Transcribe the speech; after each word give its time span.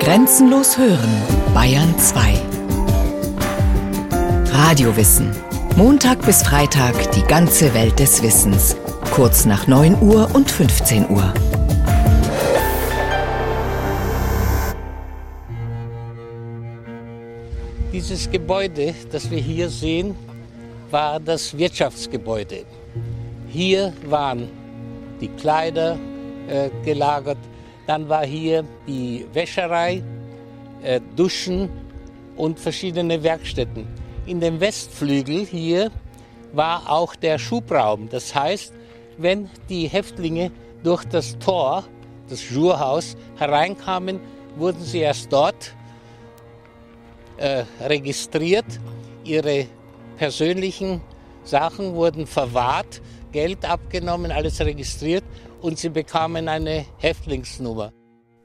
Grenzenlos 0.00 0.78
hören, 0.78 1.22
Bayern 1.52 1.98
2. 1.98 2.40
Radiowissen. 4.50 5.30
Montag 5.76 6.24
bis 6.24 6.42
Freitag 6.42 6.94
die 7.12 7.22
ganze 7.24 7.74
Welt 7.74 7.98
des 7.98 8.22
Wissens. 8.22 8.76
Kurz 9.10 9.44
nach 9.44 9.66
9 9.66 10.00
Uhr 10.00 10.34
und 10.34 10.50
15 10.50 11.10
Uhr. 11.10 11.34
Dieses 17.92 18.30
Gebäude, 18.30 18.94
das 19.12 19.30
wir 19.30 19.38
hier 19.38 19.68
sehen, 19.68 20.16
war 20.90 21.20
das 21.20 21.56
Wirtschaftsgebäude. 21.58 22.64
Hier 23.48 23.92
waren 24.06 24.48
die 25.20 25.28
Kleider 25.28 25.98
äh, 26.48 26.70
gelagert, 26.86 27.36
dann 27.88 28.06
war 28.10 28.26
hier 28.26 28.64
die 28.86 29.26
Wäscherei, 29.32 30.02
äh, 30.82 31.00
Duschen 31.16 31.70
und 32.36 32.60
verschiedene 32.60 33.22
Werkstätten. 33.22 33.86
In 34.26 34.40
dem 34.40 34.60
Westflügel 34.60 35.46
hier 35.46 35.90
war 36.52 36.90
auch 36.90 37.16
der 37.16 37.38
Schubraum. 37.38 38.10
Das 38.10 38.34
heißt, 38.34 38.74
wenn 39.16 39.48
die 39.70 39.88
Häftlinge 39.88 40.50
durch 40.84 41.02
das 41.06 41.38
Tor, 41.38 41.84
das 42.28 42.42
Schurhaus, 42.42 43.16
hereinkamen, 43.38 44.20
wurden 44.56 44.82
sie 44.82 44.98
erst 44.98 45.32
dort 45.32 45.74
äh, 47.38 47.64
registriert. 47.80 48.66
Ihre 49.24 49.66
persönlichen 50.18 51.00
Sachen 51.42 51.94
wurden 51.94 52.26
verwahrt, 52.26 53.00
Geld 53.32 53.64
abgenommen, 53.64 54.30
alles 54.30 54.60
registriert 54.60 55.24
und 55.60 55.78
sie 55.78 55.88
bekamen 55.88 56.48
eine 56.48 56.86
Häftlingsnummer. 56.98 57.92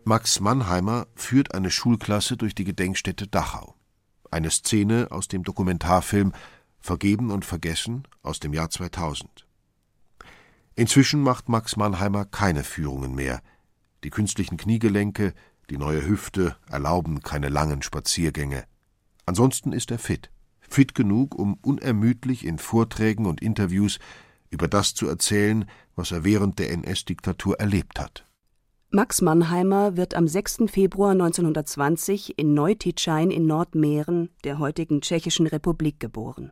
Max 0.06 0.40
Mannheimer 0.40 1.08
führt 1.16 1.54
eine 1.54 1.72
Schulklasse 1.72 2.36
durch 2.36 2.56
die 2.56 2.66
Gedenkstätte 2.66 3.28
Dachau. 3.28 3.76
Eine 4.32 4.52
Szene 4.52 5.08
aus 5.12 5.28
dem 5.28 5.44
Dokumentarfilm 5.44 6.34
Vergeben 6.80 7.32
und 7.32 7.46
Vergessen 7.46 8.06
aus 8.22 8.42
dem 8.42 8.54
Jahr 8.54 8.70
2000. 8.70 9.48
Inzwischen 10.76 11.22
macht 11.22 11.48
Max 11.48 11.78
Mannheimer 11.78 12.26
keine 12.26 12.66
Führungen 12.66 13.16
mehr. 13.16 13.42
Die 14.04 14.10
künstlichen 14.10 14.58
Kniegelenke, 14.58 15.34
die 15.70 15.78
neue 15.78 16.06
Hüfte 16.06 16.58
erlauben 16.70 17.22
keine 17.22 17.48
langen 17.48 17.82
Spaziergänge. 17.84 18.66
Ansonsten 19.26 19.72
ist 19.72 19.92
er 19.92 20.00
fit. 20.00 20.30
Fit 20.60 20.94
genug, 20.94 21.36
um 21.36 21.54
unermüdlich 21.62 22.46
in 22.46 22.58
Vorträgen 22.58 23.26
und 23.26 23.42
Interviews 23.42 24.00
über 24.50 24.68
das 24.68 24.94
zu 24.94 25.08
erzählen, 25.08 25.66
was 25.96 26.12
er 26.12 26.24
während 26.24 26.60
der 26.60 26.72
NS-Diktatur 26.72 27.60
erlebt 27.60 28.00
hat. 28.00 28.26
Max 28.90 29.22
Mannheimer 29.22 29.98
wird 29.98 30.14
am 30.14 30.28
6. 30.28 30.66
Februar 30.68 31.12
1920 31.12 32.38
in 32.38 32.54
Neutitschein 32.54 33.32
in 33.32 33.48
Nordmähren, 33.48 34.30
der 34.44 34.60
heutigen 34.60 35.02
Tschechischen 35.02 35.48
Republik, 35.48 36.00
geboren. 36.00 36.52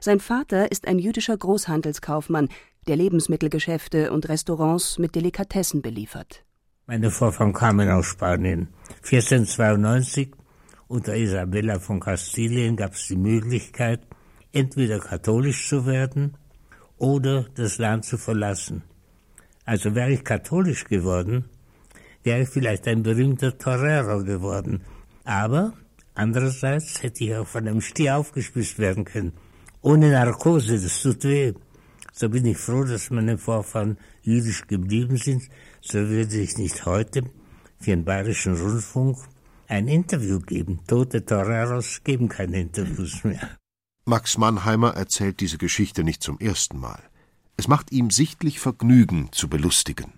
Sein 0.00 0.18
Vater 0.18 0.72
ist 0.72 0.88
ein 0.88 0.98
jüdischer 0.98 1.36
Großhandelskaufmann, 1.36 2.48
der 2.88 2.96
Lebensmittelgeschäfte 2.96 4.12
und 4.12 4.28
Restaurants 4.28 4.98
mit 4.98 5.14
Delikatessen 5.14 5.82
beliefert. 5.82 6.44
Meine 6.86 7.10
Vorfahren 7.10 7.52
kamen 7.52 7.90
aus 7.90 8.06
Spanien. 8.06 8.68
1492 9.02 10.32
unter 10.88 11.16
Isabella 11.16 11.78
von 11.78 12.00
Kastilien 12.00 12.76
gab 12.76 12.94
es 12.94 13.06
die 13.06 13.16
Möglichkeit, 13.16 14.06
entweder 14.52 14.98
katholisch 14.98 15.68
zu 15.68 15.86
werden 15.86 16.36
oder 17.02 17.46
das 17.56 17.78
Land 17.78 18.04
zu 18.04 18.16
verlassen. 18.16 18.84
Also 19.64 19.96
wäre 19.96 20.12
ich 20.12 20.22
katholisch 20.22 20.84
geworden, 20.84 21.46
wäre 22.22 22.42
ich 22.42 22.48
vielleicht 22.48 22.86
ein 22.86 23.02
berühmter 23.02 23.58
Torero 23.58 24.22
geworden. 24.22 24.82
Aber 25.24 25.72
andererseits 26.14 27.02
hätte 27.02 27.24
ich 27.24 27.34
auch 27.34 27.46
von 27.46 27.66
einem 27.66 27.80
Stier 27.80 28.18
aufgespießt 28.18 28.78
werden 28.78 29.04
können. 29.04 29.32
Ohne 29.80 30.12
Narkose, 30.12 30.80
das 30.80 31.02
tut 31.02 31.24
weh. 31.24 31.54
So 32.12 32.28
bin 32.28 32.46
ich 32.46 32.58
froh, 32.58 32.84
dass 32.84 33.10
meine 33.10 33.36
Vorfahren 33.36 33.98
jüdisch 34.22 34.68
geblieben 34.68 35.16
sind. 35.16 35.42
So 35.80 35.98
würde 35.98 36.38
ich 36.38 36.56
nicht 36.56 36.86
heute 36.86 37.24
für 37.80 37.90
den 37.90 38.04
Bayerischen 38.04 38.54
Rundfunk 38.54 39.16
ein 39.66 39.88
Interview 39.88 40.38
geben. 40.38 40.78
Tote 40.86 41.24
Toreros 41.24 42.04
geben 42.04 42.28
keine 42.28 42.60
Interviews 42.60 43.24
mehr. 43.24 43.58
Max 44.04 44.36
Mannheimer 44.36 44.94
erzählt 44.96 45.38
diese 45.38 45.58
Geschichte 45.58 46.02
nicht 46.02 46.24
zum 46.24 46.40
ersten 46.40 46.80
Mal. 46.80 47.00
Es 47.56 47.68
macht 47.68 47.92
ihm 47.92 48.10
sichtlich 48.10 48.58
Vergnügen 48.58 49.28
zu 49.30 49.48
belustigen. 49.48 50.12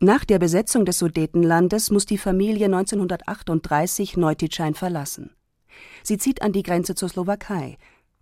Nach 0.00 0.26
der 0.26 0.38
Besetzung 0.38 0.84
des 0.84 0.98
Sudetenlandes 0.98 1.90
muss 1.90 2.04
die 2.04 2.18
Familie 2.18 2.66
1938 2.66 4.18
Neutitschein 4.18 4.74
verlassen. 4.74 5.30
Sie 6.02 6.18
zieht 6.18 6.42
an 6.42 6.52
die 6.52 6.62
Grenze 6.62 6.94
zur 6.94 7.08
Slowakei. 7.08 7.78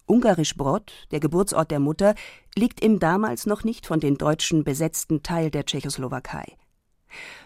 Ungarisch 0.07 0.57
Brod, 0.57 0.93
der 1.11 1.19
Geburtsort 1.19 1.73
der 1.73 1.81
Mutter, 1.81 2.15
liegt 2.55 2.81
im 2.81 3.01
damals 3.01 3.47
noch 3.47 3.65
nicht 3.65 3.87
von 3.87 3.99
den 3.99 4.17
Deutschen 4.17 4.63
besetzten 4.63 5.25
Teil 5.25 5.51
der 5.51 5.65
Tschechoslowakei. 5.67 6.57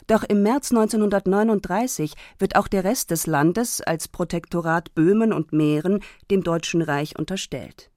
Doch 0.06 0.22
im 0.22 0.42
März 0.42 0.70
1939 0.72 2.14
wird 2.38 2.56
auch 2.56 2.69
der 2.69 2.84
Rest 2.84 3.10
des 3.10 3.26
Landes 3.26 3.80
als 3.80 4.08
Protektorat 4.08 4.94
Böhmen 4.94 5.32
und 5.32 5.52
Mähren 5.52 6.00
dem 6.30 6.42
Deutschen 6.42 6.82
Reich 6.82 7.19
unterstellt. 7.19 7.91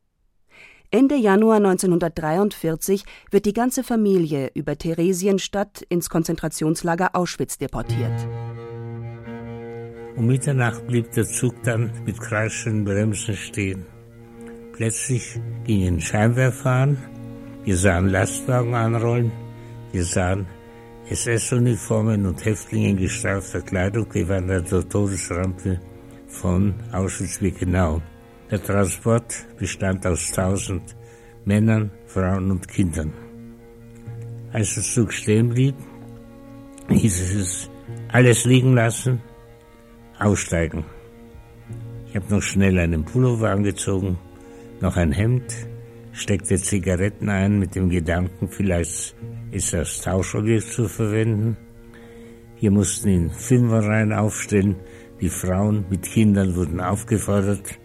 Ende 0.89 1.15
Januar 1.15 1.57
1943 1.57 3.03
wird 3.29 3.45
die 3.45 3.53
ganze 3.53 3.83
Familie 3.83 4.51
über 4.53 4.77
Theresienstadt 4.77 5.81
ins 5.89 6.09
Konzentrationslager 6.09 7.09
Auschwitz 7.13 7.57
deportiert. 7.57 8.25
Um 10.15 10.27
Mitternacht 10.27 10.87
blieb 10.87 11.11
der 11.11 11.25
Zug 11.25 11.61
dann 11.63 11.91
mit 12.05 12.19
kreischenden 12.19 12.85
Bremsen 12.85 13.35
stehen. 13.35 13.85
Plötzlich 14.71 15.39
gingen 15.65 15.99
Scheinwerfer 15.99 16.71
an, 16.71 16.97
wir 17.65 17.75
sahen 17.75 18.07
Lastwagen 18.07 18.73
anrollen, 18.73 19.31
wir 19.91 20.05
sahen 20.05 20.47
SS-Uniformen 21.09 22.25
und 22.25 22.43
Häftlinge 22.43 22.89
in 22.89 22.97
gestreifter 22.97 23.61
Kleidung 23.61 24.09
gewandert 24.09 24.67
zur 24.67 24.87
Todesrampe 24.87 25.79
von 26.27 26.75
Auschwitz-Birkenau. 26.91 28.01
Der 28.51 28.61
Transport 28.61 29.33
bestand 29.57 30.05
aus 30.05 30.31
tausend 30.31 30.97
Männern, 31.45 31.91
Frauen 32.07 32.51
und 32.51 32.67
Kindern. 32.67 33.13
Als 34.51 34.75
der 34.75 34.83
Zug 34.83 35.13
stehen 35.13 35.49
blieb, 35.49 35.75
hieß 36.89 37.35
es 37.35 37.69
alles 38.09 38.43
liegen 38.43 38.73
lassen, 38.73 39.21
aussteigen. 40.19 40.83
Ich 42.09 42.17
habe 42.17 42.35
noch 42.35 42.41
schnell 42.41 42.77
einen 42.79 43.05
Pullover 43.05 43.51
angezogen, 43.51 44.17
noch 44.81 44.97
ein 44.97 45.13
Hemd, 45.13 45.55
steckte 46.11 46.57
Zigaretten 46.57 47.29
ein 47.29 47.59
mit 47.59 47.75
dem 47.75 47.89
Gedanken, 47.89 48.49
vielleicht 48.49 49.15
ist 49.51 49.73
das 49.73 50.01
Tauschobjekt 50.01 50.71
zu 50.71 50.87
verwenden. 50.87 51.57
Wir 52.59 52.71
mussten 52.71 53.09
in 53.09 53.29
Fünferreihen 53.29 54.13
aufstellen. 54.13 54.75
Die 55.21 55.29
Frauen 55.29 55.85
mit 55.89 56.03
Kindern 56.03 56.55
wurden 56.55 56.79
aufgefordert, 56.79 57.77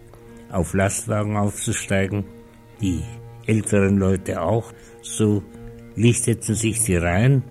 auf 0.51 0.73
Lastwagen 0.73 1.37
aufzusteigen. 1.37 2.25
Die 2.81 3.01
älteren 3.45 3.97
Leute 3.97 4.41
auch. 4.41 4.71
So 5.01 5.43
lichteten 5.95 6.55
sich 6.55 6.83
die 6.83 6.95
Reihen. 6.95 7.43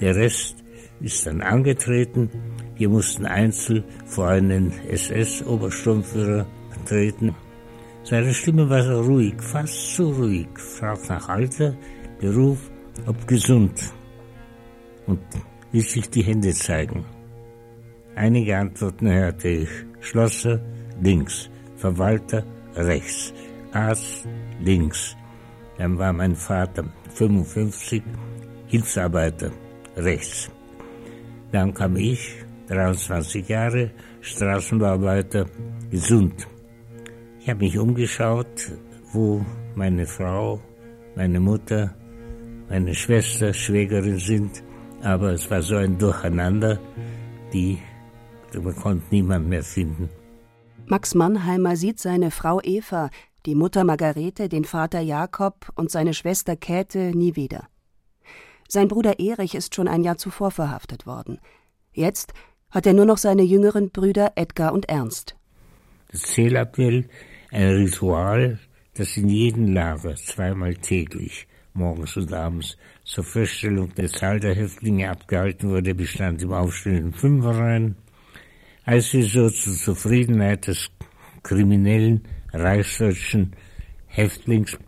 Der 0.00 0.16
Rest 0.16 0.56
ist 1.00 1.26
dann 1.26 1.40
angetreten. 1.42 2.30
Wir 2.76 2.88
mussten 2.88 3.26
einzeln 3.26 3.84
vor 4.06 4.28
einen 4.28 4.72
SS-Obersturmführer 4.88 6.46
treten. 6.86 7.34
Seine 8.04 8.32
Stimme 8.32 8.68
war 8.70 8.82
so 8.82 9.02
ruhig, 9.02 9.34
fast 9.40 9.94
zu 9.94 10.10
ruhig, 10.10 10.48
fragt 10.56 11.08
nach 11.10 11.28
Alter, 11.28 11.76
Beruf, 12.18 12.69
ob 13.06 13.26
gesund 13.26 13.92
und 15.06 15.20
ließ 15.72 15.92
sich 15.92 16.10
die 16.10 16.22
Hände 16.22 16.52
zeigen. 16.52 17.04
Einige 18.14 18.56
Antworten 18.56 19.10
hörte 19.10 19.48
ich. 19.48 19.68
Schlosser 20.00 20.60
links, 21.00 21.50
Verwalter 21.76 22.44
rechts, 22.74 23.32
Arzt 23.72 24.26
links. 24.60 25.16
Dann 25.78 25.98
war 25.98 26.12
mein 26.12 26.34
Vater 26.34 26.84
55, 27.14 28.02
Hilfsarbeiter 28.66 29.50
rechts. 29.96 30.50
Dann 31.52 31.72
kam 31.74 31.96
ich, 31.96 32.44
23 32.68 33.48
Jahre, 33.48 33.90
Straßenbauarbeiter, 34.20 35.46
gesund. 35.90 36.46
Ich 37.40 37.48
habe 37.48 37.60
mich 37.64 37.78
umgeschaut, 37.78 38.70
wo 39.12 39.44
meine 39.74 40.06
Frau, 40.06 40.60
meine 41.16 41.40
Mutter, 41.40 41.96
meine 42.70 42.94
Schwester, 42.94 43.52
Schwägerin 43.52 44.18
sind, 44.18 44.62
aber 45.02 45.32
es 45.32 45.50
war 45.50 45.60
so 45.60 45.76
ein 45.76 45.98
Durcheinander, 45.98 46.78
die 47.52 47.78
man 48.54 48.74
konnte 48.74 49.04
niemand 49.10 49.48
mehr 49.48 49.62
finden. 49.62 50.08
Max 50.86 51.14
Mannheimer 51.14 51.76
sieht 51.76 52.00
seine 52.00 52.30
Frau 52.30 52.60
Eva, 52.62 53.10
die 53.46 53.54
Mutter 53.54 53.84
Margarete, 53.84 54.48
den 54.48 54.64
Vater 54.64 55.00
Jakob 55.00 55.70
und 55.74 55.90
seine 55.90 56.14
Schwester 56.14 56.56
Käthe 56.56 57.12
nie 57.14 57.36
wieder. 57.36 57.68
Sein 58.68 58.88
Bruder 58.88 59.18
Erich 59.18 59.54
ist 59.54 59.74
schon 59.74 59.88
ein 59.88 60.04
Jahr 60.04 60.16
zuvor 60.16 60.50
verhaftet 60.50 61.06
worden. 61.06 61.38
Jetzt, 61.92 62.32
hat 62.70 62.86
er 62.86 62.92
nur 62.92 63.04
noch 63.04 63.18
seine 63.18 63.42
jüngeren 63.42 63.90
Brüder 63.90 64.32
Edgar 64.36 64.72
und 64.72 64.88
Ernst. 64.88 65.36
Das 66.12 66.22
Zählappell, 66.22 67.08
ein 67.50 67.68
Ritual, 67.68 68.60
das 68.94 69.16
in 69.16 69.28
jedem 69.28 69.72
Lager 69.72 70.14
zweimal 70.14 70.74
täglich, 70.76 71.48
morgens 71.74 72.16
und 72.16 72.32
abends, 72.32 72.76
zur 73.04 73.24
Feststellung 73.24 73.94
der 73.94 74.08
Zahl 74.08 74.40
der 74.40 74.54
Häftlinge 74.54 75.10
abgehalten 75.10 75.70
wurde, 75.70 75.94
bestand 75.94 76.42
im 76.42 76.52
aufstehenden 76.52 77.12
Fünferreihen. 77.12 77.96
Als 78.84 79.12
wir 79.12 79.24
so 79.24 79.48
zur 79.50 79.74
Zufriedenheit 79.74 80.66
des 80.66 80.90
kriminellen 81.42 82.22
reichsdeutschen 82.52 83.54
Häftlings, 84.06 84.78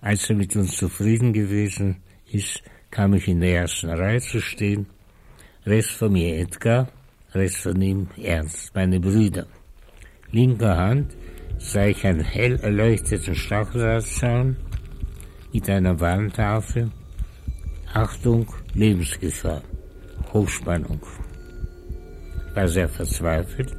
als 0.00 0.28
er 0.30 0.36
mit 0.36 0.56
uns 0.56 0.76
zufrieden 0.76 1.32
gewesen 1.32 1.96
ist, 2.30 2.62
kam 2.90 3.14
ich 3.14 3.28
in 3.28 3.40
der 3.40 3.60
ersten 3.60 3.90
Reihe 3.90 4.20
zu 4.20 4.40
stehen. 4.40 4.86
Rechts 5.64 5.92
von 5.92 6.12
mir 6.12 6.38
Edgar, 6.38 6.88
rechts 7.32 7.58
von 7.58 7.80
ihm 7.80 8.08
Ernst, 8.22 8.74
meine 8.74 9.00
Brüder. 9.00 9.46
Linker 10.30 10.76
Hand 10.76 11.16
sah 11.58 11.86
ich 11.86 12.04
einen 12.04 12.24
hell 12.24 12.56
erleuchteten 12.60 13.34
Stacheldrahtzaun 13.34 14.56
mit 15.56 15.70
einer 15.70 15.98
Warntafel. 15.98 16.90
Achtung, 17.94 18.46
Lebensgefahr, 18.74 19.62
Hochspannung. 20.34 21.00
War 22.54 22.68
sehr 22.68 22.90
verzweifelt 22.90 23.74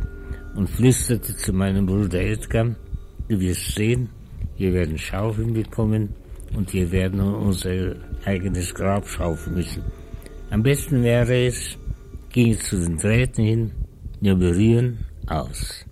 und 0.55 0.67
flüsterte 0.67 1.35
zu 1.35 1.53
meinem 1.53 1.85
Bruder 1.85 2.19
Edgar, 2.19 2.75
du 3.29 3.39
wirst 3.39 3.75
sehen, 3.75 4.09
wir 4.57 4.73
werden 4.73 4.97
Schaufeln 4.97 5.53
bekommen 5.53 6.15
und 6.55 6.73
wir 6.73 6.91
werden 6.91 7.19
unser 7.21 7.95
eigenes 8.25 8.73
Grab 8.73 9.07
schaufeln 9.07 9.57
müssen. 9.57 9.83
Am 10.49 10.63
besten 10.63 11.03
wäre 11.03 11.45
es, 11.45 11.77
ging 12.31 12.57
zu 12.57 12.75
den 12.79 12.97
Drähten 12.97 13.45
hin, 13.45 13.71
nur 14.19 14.35
berühren, 14.35 15.05
aus. 15.27 15.85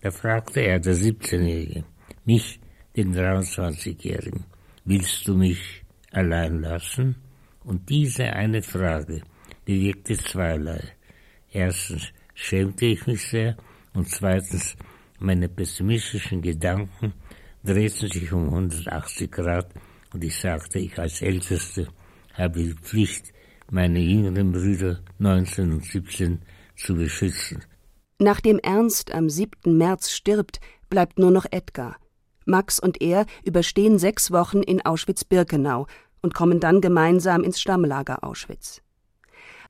Da 0.00 0.12
fragte 0.12 0.60
er, 0.60 0.78
der 0.78 0.94
17-Jährige, 0.94 1.82
mich, 2.24 2.60
den 2.96 3.14
23-Jährigen, 3.14 4.44
willst 4.84 5.26
du 5.28 5.34
mich 5.34 5.84
allein 6.12 6.60
lassen? 6.60 7.16
Und 7.64 7.88
diese 7.88 8.24
eine 8.24 8.62
Frage 8.62 9.22
bewirkte 9.64 10.16
zweierlei. 10.16 10.82
Erstens 11.52 12.12
schämte 12.34 12.86
ich 12.86 13.06
mich 13.06 13.22
sehr 13.28 13.56
und 13.92 14.08
zweitens 14.08 14.76
meine 15.18 15.48
pessimistischen 15.48 16.40
Gedanken 16.40 17.12
drehten 17.62 18.08
sich 18.08 18.32
um 18.32 18.44
180 18.44 19.30
Grad 19.30 19.68
und 20.12 20.24
ich 20.24 20.38
sagte, 20.38 20.78
ich 20.78 20.98
als 20.98 21.20
Älteste 21.20 21.88
habe 22.34 22.62
die 22.62 22.74
Pflicht, 22.74 23.32
meine 23.70 24.00
jüngeren 24.00 24.52
Brüder 24.52 25.00
19 25.18 25.72
und 25.72 25.84
17 25.84 26.40
zu 26.76 26.94
beschützen. 26.94 27.62
Nachdem 28.18 28.58
Ernst 28.58 29.12
am 29.12 29.28
7. 29.28 29.76
März 29.76 30.10
stirbt, 30.10 30.60
bleibt 30.88 31.18
nur 31.18 31.30
noch 31.30 31.46
Edgar. 31.50 31.96
Max 32.50 32.78
und 32.78 33.00
er 33.00 33.24
überstehen 33.44 33.98
sechs 33.98 34.30
Wochen 34.30 34.62
in 34.62 34.84
Auschwitz-Birkenau 34.84 35.86
und 36.20 36.34
kommen 36.34 36.60
dann 36.60 36.80
gemeinsam 36.80 37.42
ins 37.42 37.60
Stammlager 37.60 38.22
Auschwitz. 38.22 38.82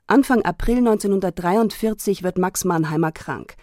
Anfang 0.06 0.42
April 0.42 0.78
1943 0.78 2.24
wird 2.24 2.36
Max 2.36 2.64
Mannheimer 2.64 3.12
krank. 3.12 3.54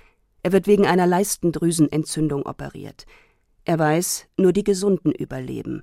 Er 0.43 0.53
wird 0.53 0.67
wegen 0.67 0.87
einer 0.87 1.05
Leistendrüsenentzündung 1.05 2.45
operiert. 2.45 3.05
Er 3.65 3.77
weiß, 3.77 4.27
nur 4.37 4.53
die 4.53 4.63
Gesunden 4.63 5.11
überleben. 5.11 5.81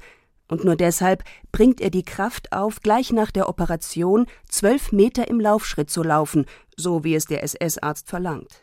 Und 0.48 0.64
nur 0.64 0.76
deshalb 0.76 1.22
bringt 1.52 1.82
er 1.82 1.90
die 1.90 2.02
Kraft 2.02 2.52
auf, 2.52 2.80
gleich 2.80 3.12
nach 3.12 3.30
der 3.30 3.48
Operation 3.48 4.26
zwölf 4.48 4.92
Meter 4.92 5.28
im 5.28 5.40
Laufschritt 5.40 5.90
zu 5.90 6.02
laufen, 6.02 6.46
so 6.76 7.04
wie 7.04 7.14
es 7.14 7.26
der 7.26 7.42
SS-Arzt 7.42 8.08
verlangt. 8.08 8.60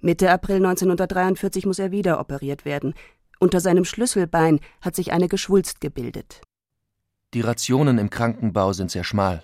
Mitte 0.00 0.30
April 0.30 0.56
1943 0.56 1.66
muss 1.66 1.78
er 1.78 1.92
wieder 1.92 2.18
operiert 2.18 2.64
werden. 2.64 2.94
Unter 3.42 3.58
seinem 3.58 3.84
Schlüsselbein 3.84 4.60
hat 4.80 4.94
sich 4.94 5.10
eine 5.10 5.26
Geschwulst 5.26 5.80
gebildet. 5.80 6.42
Die 7.34 7.40
Rationen 7.40 7.98
im 7.98 8.08
Krankenbau 8.08 8.72
sind 8.72 8.92
sehr 8.92 9.02
schmal. 9.02 9.42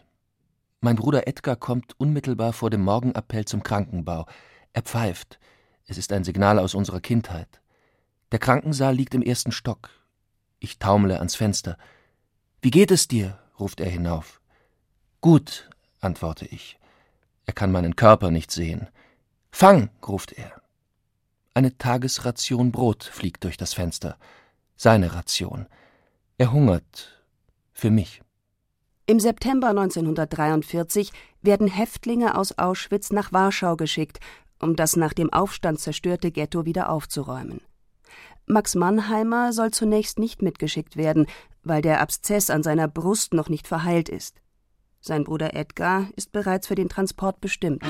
Mein 0.80 0.94
Bruder 0.94 1.26
Edgar 1.26 1.56
kommt 1.56 1.98
unmittelbar 1.98 2.52
vor 2.52 2.70
dem 2.70 2.82
Morgenappell 2.82 3.44
zum 3.44 3.64
Krankenbau. 3.64 4.26
Er 4.72 4.82
pfeift. 4.82 5.40
Es 5.88 5.98
ist 5.98 6.12
ein 6.12 6.22
Signal 6.22 6.60
aus 6.60 6.76
unserer 6.76 7.00
Kindheit. 7.00 7.60
Der 8.30 8.38
Krankensaal 8.38 8.94
liegt 8.94 9.16
im 9.16 9.22
ersten 9.22 9.50
Stock. 9.50 9.90
Ich 10.60 10.78
taumle 10.78 11.16
ans 11.16 11.34
Fenster. 11.34 11.76
Wie 12.62 12.70
geht 12.70 12.92
es 12.92 13.08
dir? 13.08 13.40
ruft 13.58 13.80
er 13.80 13.90
hinauf. 13.90 14.40
Gut, 15.20 15.68
antworte 15.98 16.46
ich. 16.46 16.78
Er 17.46 17.52
kann 17.52 17.72
meinen 17.72 17.96
Körper 17.96 18.30
nicht 18.30 18.52
sehen. 18.52 18.86
Fang, 19.50 19.90
ruft 20.06 20.34
er. 20.34 20.62
Eine 21.58 21.76
Tagesration 21.76 22.70
Brot 22.70 23.02
fliegt 23.02 23.42
durch 23.42 23.56
das 23.56 23.74
Fenster. 23.74 24.16
Seine 24.76 25.16
Ration. 25.16 25.66
Er 26.36 26.52
hungert. 26.52 27.24
Für 27.72 27.90
mich. 27.90 28.22
Im 29.06 29.18
September 29.18 29.70
1943 29.70 31.10
werden 31.42 31.66
Häftlinge 31.66 32.38
aus 32.38 32.56
Auschwitz 32.58 33.10
nach 33.10 33.32
Warschau 33.32 33.74
geschickt, 33.74 34.20
um 34.60 34.76
das 34.76 34.94
nach 34.94 35.12
dem 35.12 35.32
Aufstand 35.32 35.80
zerstörte 35.80 36.30
Ghetto 36.30 36.64
wieder 36.64 36.90
aufzuräumen. 36.90 37.60
Max 38.46 38.76
Mannheimer 38.76 39.52
soll 39.52 39.72
zunächst 39.72 40.20
nicht 40.20 40.42
mitgeschickt 40.42 40.96
werden, 40.96 41.26
weil 41.64 41.82
der 41.82 42.00
Abszess 42.00 42.50
an 42.50 42.62
seiner 42.62 42.86
Brust 42.86 43.34
noch 43.34 43.48
nicht 43.48 43.66
verheilt 43.66 44.08
ist. 44.08 44.36
Sein 45.00 45.24
Bruder 45.24 45.54
Edgar 45.56 46.06
ist 46.14 46.30
bereits 46.30 46.68
für 46.68 46.76
den 46.76 46.88
Transport 46.88 47.40
bestimmt. 47.40 47.82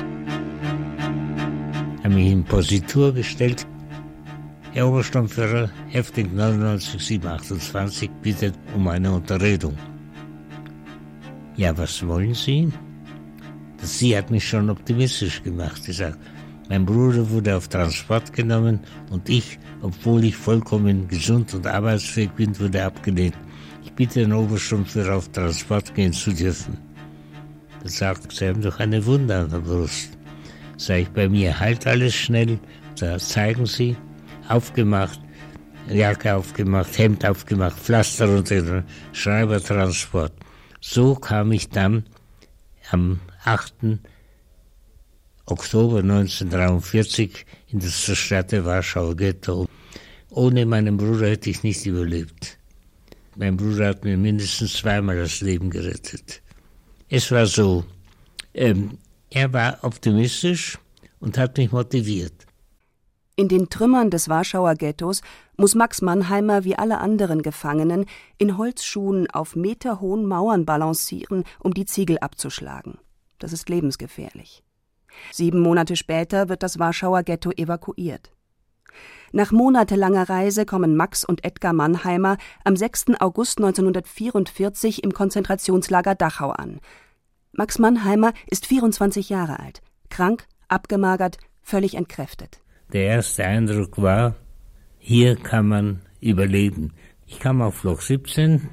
Haben 2.08 2.14
mich 2.14 2.32
in 2.32 2.42
Positur 2.42 3.12
gestellt. 3.12 3.66
Herr 4.72 4.88
Obersturmführer, 4.88 5.68
Häftling 5.88 6.34
99728 6.34 8.08
bittet 8.22 8.54
um 8.74 8.88
eine 8.88 9.12
Unterredung. 9.12 9.76
Ja, 11.58 11.76
was 11.76 12.06
wollen 12.06 12.32
Sie? 12.32 12.72
Sie 13.82 14.16
hat 14.16 14.30
mich 14.30 14.48
schon 14.48 14.70
optimistisch 14.70 15.42
gemacht. 15.42 15.82
Sie 15.84 15.92
sagt, 15.92 16.18
mein 16.70 16.86
Bruder 16.86 17.28
wurde 17.28 17.54
auf 17.54 17.68
Transport 17.68 18.32
genommen 18.32 18.80
und 19.10 19.28
ich, 19.28 19.58
obwohl 19.82 20.24
ich 20.24 20.34
vollkommen 20.34 21.08
gesund 21.08 21.52
und 21.52 21.66
arbeitsfähig 21.66 22.30
bin, 22.30 22.58
wurde 22.58 22.86
abgelehnt. 22.86 23.36
Ich 23.84 23.92
bitte 23.92 24.20
den 24.20 24.32
Obersturmführer 24.32 25.16
auf 25.16 25.28
Transport 25.28 25.94
gehen 25.94 26.14
zu 26.14 26.32
dürfen. 26.32 26.78
Da 27.82 27.88
sagt, 27.90 28.32
Sie 28.32 28.48
haben 28.48 28.62
doch 28.62 28.78
eine 28.78 29.04
Wunde 29.04 29.36
an 29.36 29.50
der 29.50 29.58
Brust. 29.58 30.17
Sag 30.78 30.98
ich, 31.00 31.08
bei 31.08 31.28
mir 31.28 31.58
heilt 31.58 31.86
alles 31.88 32.14
schnell. 32.14 32.60
Da 32.98 33.18
zeigen 33.18 33.66
Sie, 33.66 33.96
aufgemacht, 34.48 35.20
Jacke 35.90 36.36
aufgemacht, 36.36 36.96
Hemd 36.96 37.26
aufgemacht, 37.26 37.76
Pflaster 37.78 38.28
unter 38.28 38.62
den 38.62 38.84
Schreibertransport. 39.12 40.32
So 40.80 41.16
kam 41.16 41.50
ich 41.50 41.68
dann 41.68 42.04
am 42.92 43.18
8. 43.44 43.98
Oktober 45.46 45.98
1943 45.98 47.44
in 47.72 47.80
das 47.80 48.04
zerstörte 48.04 48.64
Warschauer 48.64 49.16
Ghetto. 49.16 49.66
Ohne 50.30 50.64
meinen 50.64 50.96
Bruder 50.96 51.30
hätte 51.30 51.50
ich 51.50 51.64
nicht 51.64 51.86
überlebt. 51.86 52.56
Mein 53.34 53.56
Bruder 53.56 53.88
hat 53.88 54.04
mir 54.04 54.16
mindestens 54.16 54.74
zweimal 54.74 55.16
das 55.16 55.40
Leben 55.40 55.70
gerettet. 55.70 56.40
Es 57.08 57.32
war 57.32 57.46
so, 57.46 57.84
ähm, 58.54 58.98
er 59.30 59.52
war 59.52 59.78
optimistisch 59.82 60.78
und 61.20 61.38
hat 61.38 61.56
mich 61.56 61.72
motiviert. 61.72 62.46
In 63.36 63.48
den 63.48 63.70
Trümmern 63.70 64.10
des 64.10 64.28
Warschauer 64.28 64.74
Ghettos 64.74 65.22
muss 65.56 65.76
Max 65.76 66.02
Mannheimer 66.02 66.64
wie 66.64 66.76
alle 66.76 66.98
anderen 66.98 67.42
Gefangenen 67.42 68.06
in 68.36 68.58
Holzschuhen 68.58 69.30
auf 69.30 69.54
meterhohen 69.54 70.26
Mauern 70.26 70.64
balancieren, 70.64 71.44
um 71.60 71.72
die 71.72 71.84
Ziegel 71.84 72.18
abzuschlagen. 72.18 72.98
Das 73.38 73.52
ist 73.52 73.68
lebensgefährlich. 73.68 74.64
Sieben 75.30 75.60
Monate 75.60 75.94
später 75.94 76.48
wird 76.48 76.64
das 76.64 76.80
Warschauer 76.80 77.22
Ghetto 77.22 77.52
evakuiert. 77.52 78.32
Nach 79.30 79.52
monatelanger 79.52 80.28
Reise 80.28 80.64
kommen 80.64 80.96
Max 80.96 81.24
und 81.24 81.44
Edgar 81.44 81.74
Mannheimer 81.74 82.38
am 82.64 82.76
6. 82.76 83.20
August 83.20 83.58
1944 83.58 85.04
im 85.04 85.12
Konzentrationslager 85.12 86.14
Dachau 86.14 86.50
an. 86.50 86.80
Max 87.52 87.78
Mannheimer 87.78 88.32
ist 88.46 88.66
24 88.66 89.28
Jahre 89.28 89.60
alt, 89.60 89.82
krank, 90.10 90.46
abgemagert, 90.68 91.38
völlig 91.62 91.94
entkräftet. 91.94 92.60
Der 92.92 93.04
erste 93.04 93.44
Eindruck 93.44 94.00
war, 94.00 94.34
hier 94.98 95.36
kann 95.36 95.68
man 95.68 96.00
überleben. 96.20 96.92
Ich 97.26 97.38
kam 97.40 97.62
auf 97.62 97.82
Loch 97.82 98.00
17, 98.00 98.68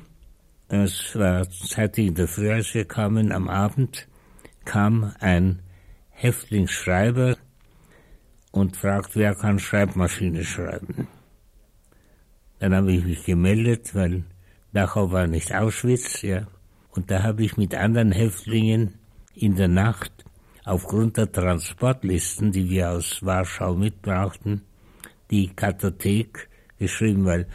es 0.68 1.16
war 1.16 1.50
zeitig 1.50 2.08
in 2.08 2.16
der 2.16 2.28
Früh, 2.28 2.52
als 2.52 2.74
wir 2.74 2.86
kamen, 2.86 3.32
am 3.32 3.50
Abend 3.50 4.08
kam 4.64 5.14
ein 5.20 5.62
Häftlingsschreiber 6.10 7.38
und 8.52 8.76
fragt, 8.76 9.16
wer 9.16 9.36
kann 9.36 9.60
Schreibmaschine 9.60 10.44
schreiben. 10.44 11.08
Dann 12.60 12.74
habe 12.74 12.94
ich 12.94 13.04
mich 13.04 13.26
gemeldet, 13.26 13.94
weil 13.94 14.24
Dachau 14.74 15.12
war 15.12 15.28
nicht 15.28 15.54
Auschwitz, 15.54 16.22
ja. 16.22 16.48
Und 16.96 17.12
da 17.12 17.24
habe 17.24 17.44
ich 17.44 17.58
mit 17.58 17.76
anderen 17.76 18.12
Häftlingen 18.12 18.96
in 19.34 19.56
der 19.56 19.68
Nacht 19.68 20.26
aufgrund 20.64 21.18
der 21.18 21.32
Transportlisten, 21.32 22.52
die 22.52 22.70
wir 22.70 22.92
aus 22.92 23.24
Warschau 23.24 23.76
mitbrachten, 23.76 24.62
die 25.30 25.50
Kartothek 25.50 26.50
geschrieben, 26.80 27.26
weil 27.26 27.48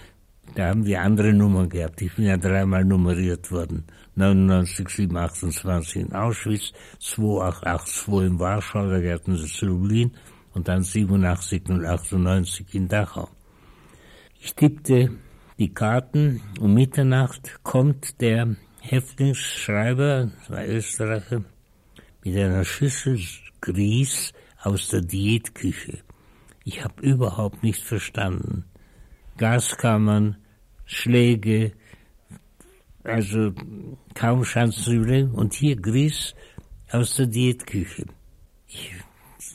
da 0.55 0.69
haben 0.69 0.85
wir 0.85 1.01
andere 1.01 1.33
Nummern 1.33 1.69
gehabt. 1.69 2.03
Ich 2.03 2.15
bin 2.15 2.27
ja 2.27 2.37
dreimal 2.37 2.85
nummeriert 2.85 3.51
worden. 3.51 3.85
99, 4.17 4.89
7, 4.89 5.17
28 5.17 5.97
in 6.03 6.13
Auschwitz, 6.13 6.73
2882 6.99 8.27
in 8.27 8.39
Warschau, 8.39 8.89
da 8.89 8.99
gehörten 8.99 9.37
sie 9.37 9.47
zu 9.47 9.67
Lublin 9.67 10.13
und 10.53 10.69
dann 10.69 10.83
87 10.83 11.63
098 11.69 12.75
in 12.75 12.89
Dachau. 12.89 13.29
Ich 14.41 14.55
tippte 14.55 15.11
die 15.59 15.73
Karten. 15.73 16.41
Um 16.59 16.75
Mitternacht 16.75 17.61
kommt 17.63 18.21
der 18.21 18.57
Häftlingsschreiber, 18.81 20.31
zwei 20.47 20.67
Österreicher, 20.67 21.45
mit 22.25 22.37
einer 22.37 22.65
Schüssel 22.65 23.21
Grieß 23.61 24.33
aus 24.63 24.89
der 24.89 25.03
Diätküche. 25.03 25.99
Ich 26.65 26.83
habe 26.83 27.03
überhaupt 27.03 27.63
nicht 27.63 27.83
verstanden. 27.83 28.65
Gaskammern, 29.37 30.37
Schläge, 30.85 31.73
also 33.05 33.53
kaum 34.15 34.45
Schanzenübel 34.45 35.31
und 35.33 35.55
hier 35.55 35.77
Grieß 35.77 36.35
aus 36.91 37.17
der 37.17 37.27
Diätküche. 37.27 38.07
Ich 38.67 38.93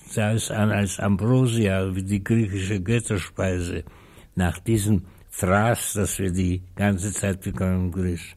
sah 0.10 0.34
es 0.34 0.50
an 0.50 0.72
als 0.72 1.00
Ambrosia, 1.00 1.96
wie 1.96 2.04
die 2.04 2.24
griechische 2.24 2.82
Götterspeise, 2.82 3.84
nach 4.36 4.60
diesem 4.60 5.06
Fraß, 5.30 5.94
das 5.94 6.20
wir 6.20 6.32
die 6.32 6.62
ganze 6.76 7.12
Zeit 7.12 7.42
bekommen, 7.42 7.92
Grieß. 7.92 8.36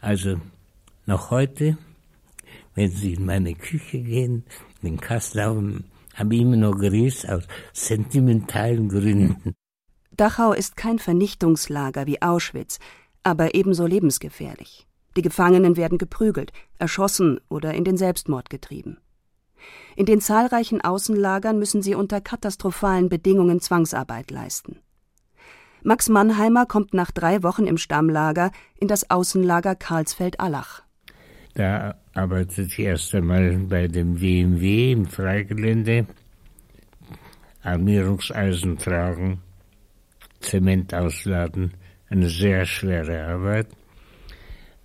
Also 0.00 0.40
noch 1.06 1.30
heute, 1.30 1.76
wenn 2.74 2.90
Sie 2.90 3.14
in 3.14 3.26
meine 3.26 3.54
Küche 3.54 4.00
gehen, 4.00 4.44
in 4.82 4.98
den 4.98 5.08
haben, 5.08 5.84
habe 6.14 6.34
ich 6.34 6.40
immer 6.40 6.56
noch 6.56 6.78
Grieß 6.78 7.26
aus 7.26 7.44
sentimentalen 7.72 8.88
Gründen. 8.88 9.54
Dachau 10.12 10.52
ist 10.52 10.76
kein 10.76 10.98
Vernichtungslager 10.98 12.06
wie 12.06 12.20
Auschwitz, 12.20 12.78
aber 13.22 13.54
ebenso 13.54 13.86
lebensgefährlich. 13.86 14.86
Die 15.16 15.22
Gefangenen 15.22 15.76
werden 15.76 15.98
geprügelt, 15.98 16.52
erschossen 16.78 17.40
oder 17.48 17.74
in 17.74 17.84
den 17.84 17.96
Selbstmord 17.96 18.50
getrieben. 18.50 18.98
In 19.96 20.06
den 20.06 20.20
zahlreichen 20.20 20.80
Außenlagern 20.80 21.58
müssen 21.58 21.82
sie 21.82 21.94
unter 21.94 22.20
katastrophalen 22.20 23.08
Bedingungen 23.08 23.60
Zwangsarbeit 23.60 24.30
leisten. 24.30 24.78
Max 25.82 26.08
Mannheimer 26.08 26.66
kommt 26.66 26.94
nach 26.94 27.10
drei 27.10 27.42
Wochen 27.42 27.66
im 27.66 27.78
Stammlager 27.78 28.50
in 28.78 28.88
das 28.88 29.10
Außenlager 29.10 29.74
Karlsfeld-Allach. 29.74 30.82
Da 31.54 31.96
arbeitete 32.14 32.62
ich 32.62 32.78
erst 32.78 33.14
einmal 33.14 33.52
bei 33.68 33.88
dem 33.88 34.20
WMW 34.20 34.92
im 34.92 35.06
Freigelände, 35.06 36.06
Armierungseisen 37.62 38.78
tragen, 38.78 39.40
Zement 40.40 40.94
ausladen, 40.94 41.72
eine 42.08 42.28
sehr 42.28 42.64
schwere 42.66 43.24
Arbeit. 43.24 43.68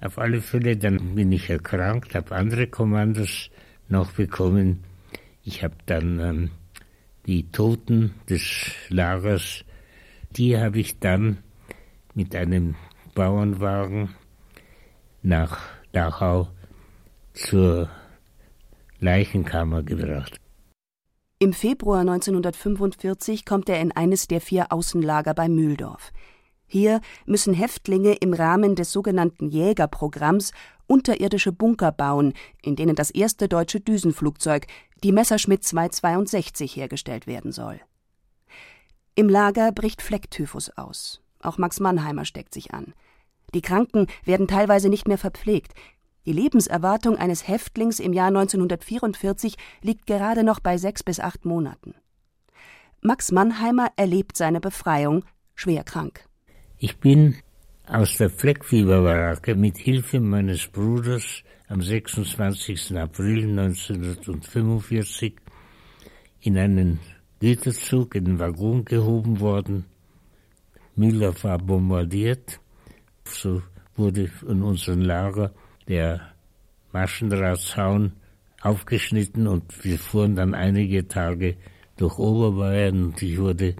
Auf 0.02 0.18
alle 0.18 0.42
Fälle, 0.42 0.78
dann 0.78 1.16
bin 1.16 1.32
ich 1.32 1.50
erkrankt, 1.50 2.16
habe 2.16 2.36
andere 2.36 2.68
Kommandos 2.68 3.50
noch 3.88 4.12
bekommen. 4.12 4.84
Ich 5.44 5.64
habe 5.64 5.76
dann 5.86 6.20
ähm, 6.20 6.52
die 7.26 7.50
Toten 7.52 8.14
des 8.30 8.72
Lagers, 8.90 9.64
die 10.32 10.58
habe 10.58 10.80
ich 10.80 11.00
dann 11.00 11.38
mit 12.14 12.36
einem 12.36 12.76
Bauernwagen 13.14 14.16
nach 15.22 15.60
Dachau 15.92 16.50
zur 17.34 17.90
Leichenkammer 19.00 19.84
gebracht. 19.84 20.40
Im 21.40 21.52
Februar 21.54 22.00
1945 22.00 23.46
kommt 23.46 23.70
er 23.70 23.80
in 23.82 23.92
eines 23.92 24.28
der 24.28 24.40
vier 24.40 24.72
Außenlager 24.72 25.34
bei 25.34 25.50
Mühldorf. 25.50 26.12
Hier 26.68 27.02
müssen 27.26 27.54
Häftlinge 27.54 28.14
im 28.14 28.34
Rahmen 28.34 28.76
des 28.76 28.92
sogenannten 28.92 29.50
Jägerprogramms 29.50 30.52
unterirdische 30.88 31.52
Bunker 31.52 31.92
bauen, 31.92 32.34
in 32.62 32.76
denen 32.76 32.96
das 32.96 33.12
erste 33.12 33.48
deutsche 33.48 33.80
Düsenflugzeug, 33.80 34.68
die 35.04 35.12
Messerschmitt 35.12 35.64
262, 35.64 36.76
hergestellt 36.76 37.28
werden 37.28 37.52
soll. 37.52 37.80
Im 39.18 39.30
Lager 39.30 39.72
bricht 39.72 40.02
Flecktyphus 40.02 40.72
aus. 40.72 41.22
Auch 41.40 41.58
Max 41.58 41.80
Mannheimer 41.80 42.26
steckt 42.26 42.54
sich 42.54 42.74
an. 42.74 42.94
Die 43.54 43.62
Kranken 43.62 44.08
werden 44.26 44.50
teilweise 44.50 44.90
nicht 44.90 45.08
mehr 45.08 45.18
verpflegt. 45.18 45.74
Die 46.26 46.34
Lebenserwartung 46.34 47.16
eines 47.16 47.48
Häftlings 47.48 48.02
im 48.02 48.12
Jahr 48.12 48.28
1944 48.28 49.56
liegt 49.82 50.06
gerade 50.06 50.44
noch 50.44 50.60
bei 50.60 50.78
sechs 50.78 51.02
bis 51.02 51.22
acht 51.22 51.46
Monaten. 51.46 51.96
Max 53.02 53.32
Mannheimer 53.32 53.88
erlebt 53.96 54.36
seine 54.36 54.60
Befreiung 54.60 55.24
schwer 55.54 55.86
krank. 55.86 56.28
Ich 56.78 56.98
bin 56.98 57.36
aus 57.88 58.18
der 58.18 58.30
Fleckfieberbaracke 58.30 59.56
mit 59.56 59.78
Hilfe 59.78 60.20
meines 60.20 60.68
Bruders 60.68 61.44
am 61.70 61.82
26. 61.82 62.98
April 62.98 63.58
1945 63.58 65.36
in 66.42 66.58
einen 66.58 67.00
Güterzug, 67.40 68.16
in 68.16 68.26
den 68.26 68.40
Waggon 68.40 68.86
gehoben 68.86 69.40
worden. 69.40 69.86
Müller 70.96 71.34
war 71.44 71.58
bombardiert. 71.58 72.60
So 73.26 73.62
wurde 73.96 74.30
in 74.48 74.64
unserem 74.64 75.02
Lager 75.02 75.54
der 75.88 76.34
Maschendrahtzaun 76.94 78.14
aufgeschnitten 78.62 79.48
und 79.48 79.84
wir 79.84 80.00
fuhren 80.00 80.36
dann 80.36 80.54
einige 80.54 81.08
Tage 81.08 81.58
durch 81.98 82.18
Oberbayern 82.18 83.06
und 83.06 83.22
ich 83.22 83.38
wurde 83.38 83.76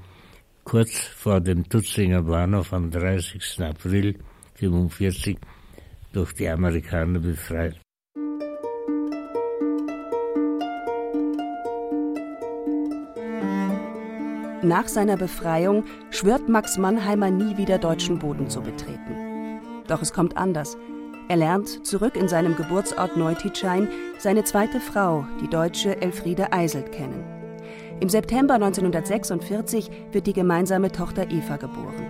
kurz 0.64 0.98
vor 0.98 1.40
dem 1.42 1.68
Tutzinger 1.68 2.24
Bahnhof 2.24 2.74
am 2.74 2.92
30. 2.92 3.62
April 3.62 4.20
1945 4.62 5.38
durch 6.14 6.34
die 6.34 6.50
Amerikaner 6.50 7.20
befreit. 7.20 7.85
Nach 14.66 14.88
seiner 14.88 15.16
Befreiung 15.16 15.84
schwört 16.10 16.50
Max 16.50 16.80
Mannheimer 16.80 17.30
nie 17.30 17.56
wieder 17.56 17.78
deutschen 17.78 18.18
Boden 18.18 18.50
zu 18.50 18.62
betreten. 18.62 19.62
Doch 19.88 20.02
es 20.02 20.12
kommt 20.12 20.38
anders. 20.38 20.76
Er 21.30 21.36
lernt 21.36 21.86
zurück 21.86 22.16
in 22.16 22.28
seinem 22.28 22.56
Geburtsort 22.56 23.16
Neutitschein 23.16 23.88
seine 24.18 24.44
zweite 24.44 24.80
Frau, 24.80 25.28
die 25.40 25.48
deutsche 25.48 26.02
Elfriede 26.02 26.52
Eiselt, 26.52 26.92
kennen. 26.92 27.24
Im 28.00 28.10
September 28.10 28.56
1946 28.56 29.92
wird 30.12 30.26
die 30.26 30.34
gemeinsame 30.34 30.92
Tochter 30.92 31.30
Eva 31.30 31.58
geboren. 31.58 32.10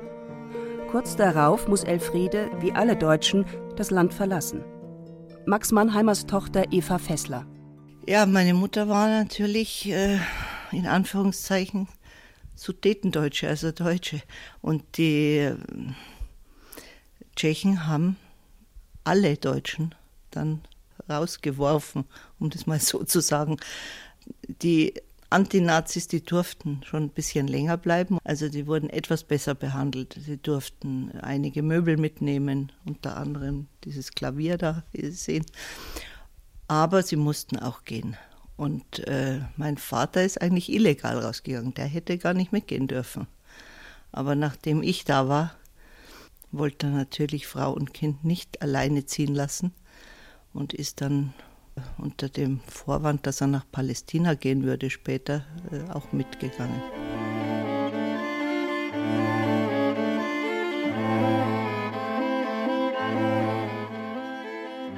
Kurz 0.90 1.18
darauf 1.18 1.68
muss 1.68 1.84
Elfriede, 1.84 2.50
wie 2.62 2.72
alle 2.72 2.96
Deutschen, 2.96 3.44
das 3.76 3.92
Land 3.92 4.14
verlassen. 4.14 4.64
Max 5.46 5.74
Mannheimers 5.74 6.26
Tochter 6.26 6.72
Eva 6.72 7.00
Fessler. 7.00 7.46
Ja, 8.08 8.26
meine 8.26 8.54
Mutter 8.54 8.88
war 8.88 9.10
natürlich 9.10 9.92
äh, 9.92 10.20
in 10.72 10.88
Anführungszeichen 10.88 11.90
Sudetendeutsche, 12.56 13.48
also 13.48 13.72
Deutsche. 13.72 14.22
Und 14.62 14.98
die 14.98 15.38
äh, 15.38 15.58
Tschechen 17.36 17.88
haben 17.88 18.18
alle 19.04 19.38
Deutschen 19.38 19.94
dann 20.32 20.62
rausgeworfen, 21.10 22.06
um 22.40 22.50
das 22.50 22.68
mal 22.68 22.80
so 22.80 23.04
zu 23.04 23.22
sagen. 23.22 23.58
Die 24.48 24.94
Antinazis, 25.30 26.08
die 26.08 26.24
durften 26.24 26.82
schon 26.86 27.04
ein 27.04 27.10
bisschen 27.10 27.48
länger 27.48 27.78
bleiben. 27.78 28.20
Also 28.24 28.50
die 28.50 28.68
wurden 28.68 28.90
etwas 28.90 29.24
besser 29.24 29.56
behandelt. 29.56 30.18
Sie 30.20 30.38
durften 30.38 31.12
einige 31.22 31.62
Möbel 31.62 31.98
mitnehmen, 31.98 32.72
unter 32.86 33.18
anderem 33.18 33.68
dieses 33.84 34.12
Klavier 34.12 34.58
da, 34.58 34.84
wie 34.92 35.06
Sie 35.06 35.12
sehen. 35.12 35.46
Aber 36.68 37.04
sie 37.04 37.16
mussten 37.16 37.58
auch 37.58 37.84
gehen. 37.84 38.18
Und 38.58 39.06
äh, 39.08 39.42
mein 39.58 39.78
Vater 39.78 40.24
ist 40.24 40.42
eigentlich 40.42 40.72
illegal 40.72 41.20
rausgegangen. 41.20 41.74
Der 41.74 41.86
hätte 41.86 42.18
gar 42.18 42.34
nicht 42.34 42.52
mitgehen 42.52 42.88
dürfen. 42.88 43.28
Aber 44.12 44.36
nachdem 44.36 44.82
ich 44.82 45.04
da 45.04 45.28
war, 45.28 45.56
wollte 46.52 46.88
er 46.88 46.94
natürlich 46.94 47.48
Frau 47.48 47.74
und 47.74 47.94
Kind 47.94 48.24
nicht 48.24 48.62
alleine 48.62 49.06
ziehen 49.06 49.36
lassen 49.36 49.74
und 50.54 50.74
ist 50.74 51.02
dann 51.02 51.34
äh, 51.76 51.82
unter 51.98 52.30
dem 52.30 52.62
Vorwand, 52.62 53.28
dass 53.28 53.42
er 53.42 53.48
nach 53.48 53.66
Palästina 53.72 54.36
gehen 54.36 54.64
würde, 54.64 54.90
später 54.90 55.46
äh, 55.72 55.92
auch 55.92 56.14
mitgegangen. 56.14 56.82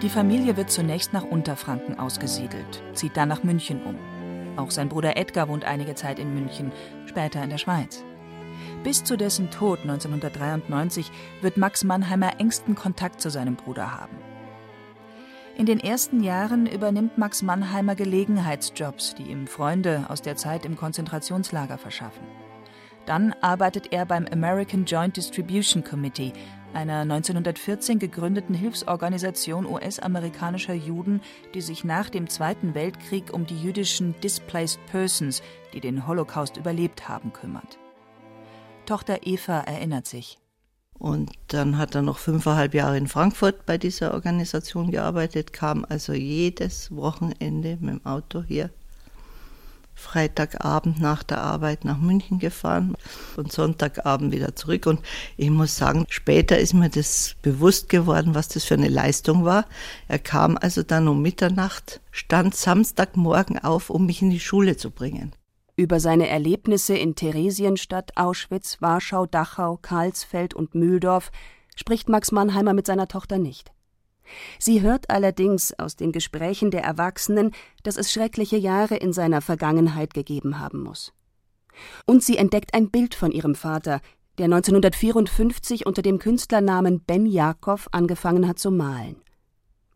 Die 0.04 0.10
Familie 0.10 0.58
wird 0.58 0.70
zunächst 0.70 1.12
nach 1.12 1.24
Unterfranken 1.24 1.98
ausgesiedelt, 1.98 2.84
zieht 2.94 3.18
dann 3.18 3.30
nach 3.30 3.44
München 3.44 3.82
um. 3.84 3.96
Auch 4.56 4.70
sein 4.70 4.90
Bruder 4.90 5.18
Edgar 5.18 5.48
wohnt 5.48 5.66
einige 5.66 5.96
Zeit 5.96 6.20
in 6.20 6.36
München, 6.36 6.72
später 7.08 7.44
in 7.44 7.50
der 7.50 7.58
Schweiz. 7.58 8.04
Bis 8.84 9.04
zu 9.04 9.18
dessen 9.18 9.50
Tod 9.50 9.80
1993 9.80 11.12
wird 11.42 11.58
Max 11.58 11.84
Mannheimer 11.84 12.40
engsten 12.40 12.76
Kontakt 12.76 13.22
zu 13.22 13.32
seinem 13.32 13.56
Bruder 13.56 14.00
haben. 14.00 14.18
In 15.58 15.66
den 15.66 15.80
ersten 15.80 16.22
Jahren 16.22 16.68
übernimmt 16.68 17.18
Max 17.18 17.42
Mannheimer 17.42 17.96
Gelegenheitsjobs, 17.96 19.16
die 19.16 19.24
ihm 19.24 19.48
Freunde 19.48 20.06
aus 20.10 20.22
der 20.22 20.36
Zeit 20.36 20.64
im 20.66 20.76
Konzentrationslager 20.76 21.80
verschaffen. 21.80 22.24
Dann 23.08 23.34
arbeitet 23.42 23.94
er 23.94 24.06
beim 24.06 24.28
American 24.28 24.86
Joint 24.86 25.18
Distribution 25.18 25.84
Committee, 25.84 26.34
einer 26.78 27.00
1914 27.02 27.98
gegründeten 27.98 28.54
Hilfsorganisation 28.54 29.66
US-amerikanischer 29.66 30.76
Juden, 30.76 31.22
die 31.56 31.62
sich 31.62 31.84
nach 31.84 32.12
dem 32.12 32.30
Zweiten 32.30 32.76
Weltkrieg 32.76 33.34
um 33.34 33.48
die 33.48 33.60
jüdischen 33.60 34.14
Displaced 34.22 34.80
Persons, 34.86 35.42
die 35.74 35.80
den 35.80 36.06
Holocaust 36.06 36.56
überlebt 36.56 37.10
haben, 37.10 37.34
kümmert. 37.34 37.80
Tochter 38.86 39.26
Eva 39.26 39.62
erinnert 39.62 40.06
sich. 40.06 40.38
Und 41.00 41.32
dann 41.48 41.80
hat 41.80 41.96
er 41.96 42.04
noch 42.04 42.20
fünfeinhalb 42.20 42.76
Jahre 42.76 42.98
in 42.98 43.08
Frankfurt 43.08 43.66
bei 43.66 43.80
dieser 43.80 44.14
Organisation 44.14 44.92
gearbeitet, 44.92 45.54
kam 45.54 45.84
also 45.90 46.14
jedes 46.14 46.96
Wochenende 46.96 47.78
mit 47.82 47.90
dem 47.90 48.06
Auto 48.06 48.44
hier. 48.44 48.70
Freitagabend 49.98 51.02
nach 51.02 51.24
der 51.24 51.42
Arbeit 51.42 51.84
nach 51.84 51.98
München 51.98 52.38
gefahren 52.38 52.96
und 53.36 53.52
Sonntagabend 53.52 54.32
wieder 54.32 54.56
zurück. 54.56 54.86
Und 54.86 55.02
ich 55.38 55.50
muss 55.50 55.76
sagen, 55.76 56.06
später 56.10 56.60
ist 56.60 56.76
mir 56.76 56.90
das 56.90 57.36
bewusst 57.42 57.90
geworden, 57.90 58.36
was 58.36 58.48
das 58.48 58.64
für 58.64 58.76
eine 58.76 58.90
Leistung 58.90 59.44
war. 59.44 59.66
Er 60.08 60.20
kam 60.20 60.56
also 60.56 60.84
dann 60.84 61.08
um 61.08 61.24
Mitternacht, 61.24 62.00
stand 62.12 62.56
Samstagmorgen 62.56 63.58
auf, 63.58 63.90
um 63.90 64.06
mich 64.06 64.22
in 64.22 64.30
die 64.30 64.40
Schule 64.40 64.78
zu 64.78 64.92
bringen. 64.92 65.34
Über 65.76 66.00
seine 66.00 66.28
Erlebnisse 66.30 66.96
in 66.96 67.16
Theresienstadt, 67.16 68.12
Auschwitz, 68.18 68.78
Warschau, 68.82 69.26
Dachau, 69.26 69.78
Karlsfeld 69.82 70.54
und 70.54 70.76
Mühldorf 70.76 71.32
spricht 71.76 72.08
Max 72.08 72.32
Mannheimer 72.32 72.74
mit 72.74 72.86
seiner 72.86 73.08
Tochter 73.08 73.40
nicht. 73.40 73.72
Sie 74.60 74.82
hört 74.82 75.10
allerdings 75.10 75.78
aus 75.78 75.96
den 75.96 76.12
Gesprächen 76.12 76.72
der 76.72 76.84
Erwachsenen, 76.84 77.52
dass 77.84 77.98
es 77.98 78.12
schreckliche 78.12 78.58
Jahre 78.58 78.96
in 78.96 79.14
seiner 79.14 79.42
Vergangenheit 79.42 80.14
gegeben 80.14 80.60
haben 80.60 80.82
muss. 80.82 81.14
Und 82.06 82.24
sie 82.24 82.38
entdeckt 82.38 82.74
ein 82.74 82.90
Bild 82.90 83.16
von 83.16 83.32
ihrem 83.32 83.56
Vater, 83.56 84.02
der 84.38 84.46
1954 84.46 85.86
unter 85.86 86.02
dem 86.02 86.20
Künstlernamen 86.20 87.00
Ben 87.02 87.26
Jakob 87.26 87.88
angefangen 87.92 88.48
hat 88.48 88.60
zu 88.60 88.72
malen. 88.72 89.18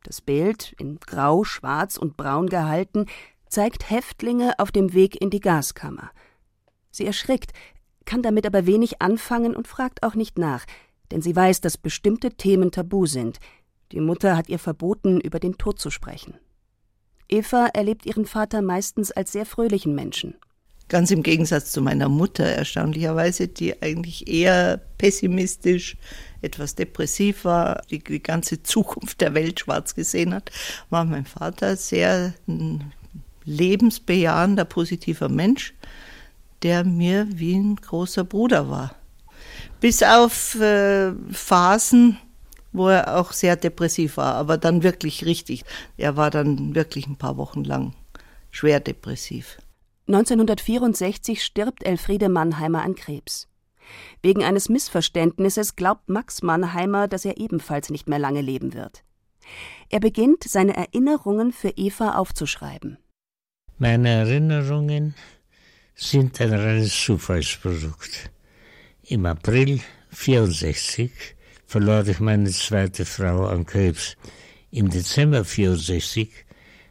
Das 0.03 0.21
Bild, 0.21 0.73
in 0.79 0.99
Grau, 0.99 1.43
Schwarz 1.43 1.97
und 1.97 2.17
Braun 2.17 2.47
gehalten, 2.47 3.05
zeigt 3.47 3.89
Häftlinge 3.89 4.53
auf 4.57 4.71
dem 4.71 4.93
Weg 4.93 5.21
in 5.21 5.29
die 5.29 5.41
Gaskammer. 5.41 6.09
Sie 6.89 7.05
erschrickt, 7.05 7.51
kann 8.05 8.23
damit 8.23 8.45
aber 8.47 8.65
wenig 8.65 9.01
anfangen 9.01 9.55
und 9.55 9.67
fragt 9.67 10.03
auch 10.03 10.15
nicht 10.15 10.39
nach, 10.39 10.65
denn 11.11 11.21
sie 11.21 11.35
weiß, 11.35 11.61
dass 11.61 11.77
bestimmte 11.77 12.31
Themen 12.31 12.71
tabu 12.71 13.05
sind. 13.05 13.39
Die 13.91 13.99
Mutter 13.99 14.37
hat 14.37 14.49
ihr 14.49 14.59
verboten, 14.59 15.19
über 15.19 15.39
den 15.39 15.57
Tod 15.57 15.79
zu 15.79 15.89
sprechen. 15.89 16.35
Eva 17.27 17.67
erlebt 17.67 18.05
ihren 18.05 18.25
Vater 18.25 18.61
meistens 18.61 19.11
als 19.11 19.31
sehr 19.31 19.45
fröhlichen 19.45 19.95
Menschen. 19.95 20.35
Ganz 20.89 21.09
im 21.11 21.23
Gegensatz 21.23 21.71
zu 21.71 21.81
meiner 21.81 22.09
Mutter, 22.09 22.43
erstaunlicherweise, 22.43 23.47
die 23.47 23.81
eigentlich 23.81 24.27
eher 24.27 24.81
pessimistisch, 24.97 25.95
etwas 26.41 26.75
depressiv 26.75 27.45
war, 27.45 27.83
die, 27.89 27.99
die 27.99 28.21
ganze 28.21 28.61
Zukunft 28.61 29.21
der 29.21 29.33
Welt 29.33 29.61
schwarz 29.61 29.95
gesehen 29.95 30.33
hat, 30.33 30.51
war 30.89 31.05
mein 31.05 31.25
Vater 31.25 31.77
sehr 31.77 32.33
lebensbejahender, 33.45 34.65
positiver 34.65 35.29
Mensch, 35.29 35.73
der 36.61 36.83
mir 36.83 37.27
wie 37.31 37.55
ein 37.55 37.77
großer 37.77 38.25
Bruder 38.25 38.69
war. 38.69 38.95
Bis 39.79 40.03
auf 40.03 40.55
äh, 40.55 41.13
Phasen, 41.31 42.17
wo 42.71 42.87
er 42.87 43.17
auch 43.17 43.33
sehr 43.33 43.55
depressiv 43.55 44.17
war, 44.17 44.35
aber 44.35 44.57
dann 44.57 44.83
wirklich 44.83 45.25
richtig. 45.25 45.63
Er 45.97 46.17
war 46.17 46.31
dann 46.31 46.75
wirklich 46.75 47.07
ein 47.07 47.17
paar 47.17 47.37
Wochen 47.37 47.63
lang 47.63 47.93
schwer 48.49 48.79
depressiv. 48.79 49.57
1964 50.07 51.43
stirbt 51.43 51.83
Elfriede 51.83 52.29
Mannheimer 52.29 52.83
an 52.83 52.95
Krebs. 52.95 53.47
Wegen 54.21 54.43
eines 54.43 54.69
Missverständnisses 54.69 55.75
glaubt 55.75 56.09
Max 56.09 56.41
Mannheimer, 56.41 57.07
dass 57.07 57.25
er 57.25 57.37
ebenfalls 57.37 57.89
nicht 57.89 58.07
mehr 58.07 58.19
lange 58.19 58.41
leben 58.41 58.73
wird. 58.73 59.03
Er 59.89 59.99
beginnt, 59.99 60.43
seine 60.43 60.75
Erinnerungen 60.75 61.51
für 61.51 61.69
Eva 61.69 62.15
aufzuschreiben. 62.15 62.97
Meine 63.77 64.09
Erinnerungen 64.09 65.15
sind 65.95 66.39
ein 66.39 66.53
reines 66.53 66.93
Zufallsprodukt. 67.03 68.31
Im 69.03 69.25
April 69.25 69.81
64 70.11 71.11
verlor 71.71 72.05
ich 72.05 72.19
meine 72.19 72.49
zweite 72.49 73.05
Frau 73.05 73.45
an 73.45 73.65
Krebs. 73.65 74.17
Im 74.71 74.89
Dezember 74.89 75.45
64 75.45 76.29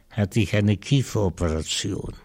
hatte 0.09 0.39
ich 0.39 0.55
eine 0.55 0.75
Kieferoperation. 0.75 2.15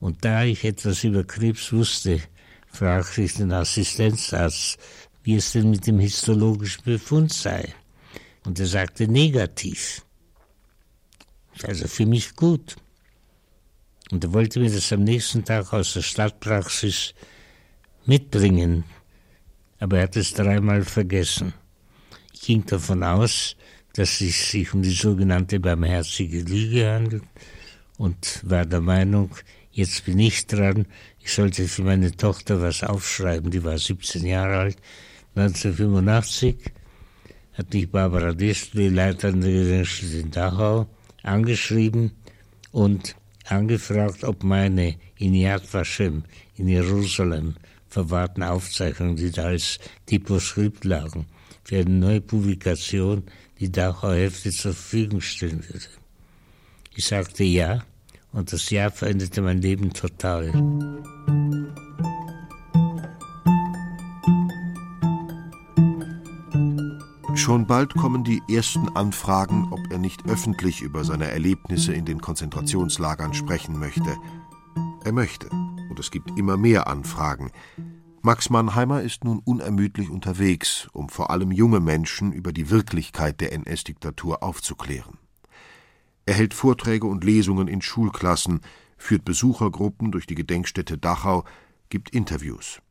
Und 0.00 0.24
da 0.24 0.42
ich 0.42 0.64
etwas 0.64 1.04
über 1.04 1.22
Krebs 1.22 1.72
wusste, 1.72 2.20
fragte 2.66 3.22
ich 3.22 3.34
den 3.34 3.52
Assistenzarzt, 3.52 4.76
wie 5.22 5.36
es 5.36 5.52
denn 5.52 5.70
mit 5.70 5.86
dem 5.86 6.00
histologischen 6.00 6.82
Befund 6.82 7.32
sei. 7.32 7.72
Und 8.44 8.58
er 8.58 8.66
sagte 8.66 9.06
negativ. 9.06 10.04
Also 11.62 11.86
für 11.86 12.06
mich 12.06 12.34
gut. 12.34 12.74
Und 14.10 14.24
er 14.24 14.32
wollte 14.32 14.58
mir 14.58 14.72
das 14.72 14.92
am 14.92 15.04
nächsten 15.04 15.44
Tag 15.44 15.72
aus 15.72 15.92
der 15.92 16.02
Stadtpraxis 16.02 17.14
mitbringen, 18.04 18.82
aber 19.78 19.98
er 19.98 20.02
hat 20.02 20.16
es 20.16 20.32
dreimal 20.32 20.82
vergessen. 20.82 21.54
Ging 22.42 22.64
davon 22.64 23.02
aus, 23.02 23.56
dass 23.92 24.20
es 24.20 24.50
sich 24.50 24.72
um 24.72 24.82
die 24.82 24.90
sogenannte 24.90 25.60
barmherzige 25.60 26.40
Lüge 26.40 26.90
handelt 26.90 27.24
und 27.98 28.40
war 28.44 28.64
der 28.64 28.80
Meinung, 28.80 29.34
jetzt 29.72 30.06
bin 30.06 30.18
ich 30.18 30.46
dran, 30.46 30.86
ich 31.18 31.32
sollte 31.32 31.68
für 31.68 31.82
meine 31.82 32.16
Tochter 32.16 32.62
was 32.62 32.82
aufschreiben, 32.82 33.50
die 33.50 33.62
war 33.62 33.76
17 33.76 34.24
Jahre 34.24 34.56
alt. 34.58 34.76
1985 35.34 36.56
hat 37.52 37.74
mich 37.74 37.90
Barbara 37.90 38.32
Distel, 38.32 38.88
die 38.88 38.94
Leiterin 38.94 39.42
der 39.42 39.52
Gedenkstätte 39.52 40.18
in 40.18 40.30
Dachau, 40.30 40.86
angeschrieben 41.22 42.12
und 42.72 43.16
angefragt, 43.44 44.24
ob 44.24 44.44
meine 44.44 44.96
in 45.16 45.34
Yad 45.34 45.72
Vashem 45.72 46.24
in 46.56 46.68
Jerusalem 46.68 47.56
verwahrten 47.88 48.42
Aufzeichnungen, 48.42 49.16
die 49.16 49.30
da 49.30 49.44
als 49.44 49.78
Typoskript 50.06 50.84
lagen, 50.84 51.26
für 51.70 51.76
eine 51.76 51.90
neue 51.90 52.20
Publikation 52.20 53.22
die 53.60 53.70
Dachauer 53.70 54.16
Hefte 54.16 54.50
zur 54.50 54.72
Verfügung 54.72 55.20
stellen 55.20 55.62
würde. 55.68 55.86
Ich 56.96 57.04
sagte 57.04 57.44
ja, 57.44 57.84
und 58.32 58.52
das 58.52 58.70
Ja 58.70 58.90
veränderte 58.90 59.40
mein 59.40 59.62
Leben 59.62 59.92
total. 59.92 60.50
Schon 67.36 67.68
bald 67.68 67.94
kommen 67.94 68.24
die 68.24 68.42
ersten 68.52 68.88
Anfragen, 68.96 69.68
ob 69.70 69.78
er 69.92 69.98
nicht 69.98 70.26
öffentlich 70.26 70.82
über 70.82 71.04
seine 71.04 71.30
Erlebnisse 71.30 71.92
in 71.92 72.04
den 72.04 72.20
Konzentrationslagern 72.20 73.32
sprechen 73.32 73.78
möchte. 73.78 74.16
Er 75.04 75.12
möchte, 75.12 75.48
und 75.50 76.00
es 76.00 76.10
gibt 76.10 76.36
immer 76.36 76.56
mehr 76.56 76.88
Anfragen. 76.88 77.52
Max 78.22 78.50
Mannheimer 78.50 79.00
ist 79.00 79.24
nun 79.24 79.38
unermüdlich 79.38 80.10
unterwegs, 80.10 80.88
um 80.92 81.08
vor 81.08 81.30
allem 81.30 81.50
junge 81.50 81.80
Menschen 81.80 82.32
über 82.32 82.52
die 82.52 82.68
Wirklichkeit 82.68 83.40
der 83.40 83.52
NS-Diktatur 83.52 84.42
aufzuklären. 84.42 85.16
Er 86.26 86.34
hält 86.34 86.52
Vorträge 86.52 87.06
und 87.06 87.24
Lesungen 87.24 87.66
in 87.66 87.80
Schulklassen, 87.80 88.60
führt 88.98 89.24
Besuchergruppen 89.24 90.12
durch 90.12 90.26
die 90.26 90.34
Gedenkstätte 90.34 90.98
Dachau, 90.98 91.44
gibt 91.88 92.10
Interviews. 92.10 92.82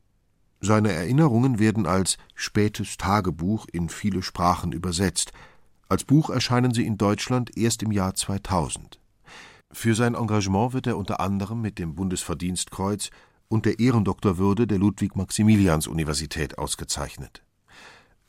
Seine 0.60 0.90
Erinnerungen 0.90 1.60
werden 1.60 1.86
als 1.86 2.18
Spätes 2.34 2.96
Tagebuch 2.96 3.66
in 3.70 3.88
viele 3.88 4.24
Sprachen 4.24 4.72
übersetzt. 4.72 5.32
Als 5.88 6.02
Buch 6.02 6.30
erscheinen 6.30 6.74
sie 6.74 6.84
in 6.84 6.98
Deutschland 6.98 7.56
erst 7.56 7.84
im 7.84 7.92
Jahr 7.92 8.16
2000. 8.16 8.98
Für 9.70 9.94
sein 9.94 10.16
Engagement 10.16 10.72
wird 10.72 10.88
er 10.88 10.98
unter 10.98 11.20
anderem 11.20 11.60
mit 11.60 11.78
dem 11.78 11.94
Bundesverdienstkreuz 11.94 13.10
und 13.50 13.66
der 13.66 13.80
Ehrendoktorwürde 13.80 14.66
der 14.66 14.78
Ludwig-Maximilians-Universität 14.78 16.56
ausgezeichnet. 16.56 17.42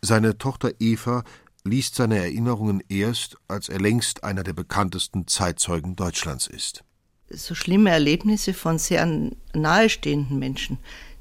Seine 0.01 0.38
Tochter 0.38 0.71
Eva 0.79 1.23
liest 1.63 1.95
seine 1.95 2.17
Erinnerungen 2.17 2.84
erst, 2.89 3.38
als 3.47 3.69
er 3.69 3.79
längst 3.79 4.23
einer 4.23 4.43
der 4.43 4.53
bekanntesten 4.53 5.27
Zeitzeugen 5.27 5.95
Deutschlands 5.95 6.47
ist. 6.47 6.84
So 7.29 7.53
schlimme 7.53 7.91
Erlebnisse 7.91 8.53
von 8.53 8.79
sehr 8.79 9.07
nahestehenden 9.53 10.39
Menschen, 10.39 10.79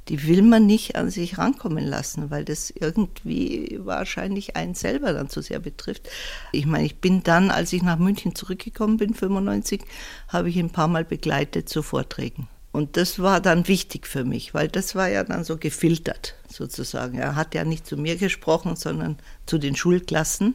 die 0.09 0.27
will 0.27 0.43
man 0.43 0.67
nicht 0.67 0.97
an 0.97 1.11
sich 1.11 1.37
rankommen 1.37 1.85
lassen, 1.85 2.31
weil 2.31 2.45
das 2.45 2.71
irgendwie 2.71 3.79
wahrscheinlich 3.83 4.57
einen 4.57 4.75
selber 4.75 5.13
dann 5.13 5.29
zu 5.29 5.43
sehr 5.43 5.61
betrifft. 5.61 6.09
Ich 6.53 6.65
meine, 6.65 6.87
ich 6.87 6.97
bin 6.97 7.23
dann, 7.23 7.51
als 7.51 7.73
ich 7.75 7.83
nach 7.83 7.99
München 7.99 8.35
zurückgekommen 8.35 8.97
bin, 8.97 9.13
95, 9.13 9.83
habe 10.27 10.49
ich 10.49 10.59
ein 10.59 10.71
paar 10.71 10.89
Mal 10.89 11.05
begleitet 11.05 11.69
zu 11.69 11.83
Vorträgen. 11.83 12.49
Und 12.73 12.97
das 12.97 13.19
war 13.19 13.41
dann 13.41 13.67
wichtig 13.67 14.07
für 14.07 14.25
mich, 14.25 14.55
weil 14.55 14.69
das 14.69 14.95
war 14.95 15.09
ja 15.09 15.25
dann 15.25 15.43
so 15.43 15.57
gefiltert 15.57 16.37
sozusagen. 16.49 17.19
Er 17.19 17.35
hat 17.35 17.55
ja 17.55 17.65
nicht 17.65 17.87
zu 17.87 17.97
mir 17.97 18.17
gesprochen, 18.17 18.77
sondern 18.77 19.19
zu 19.47 19.59
den 19.59 19.75
Schulklassen. 19.75 20.55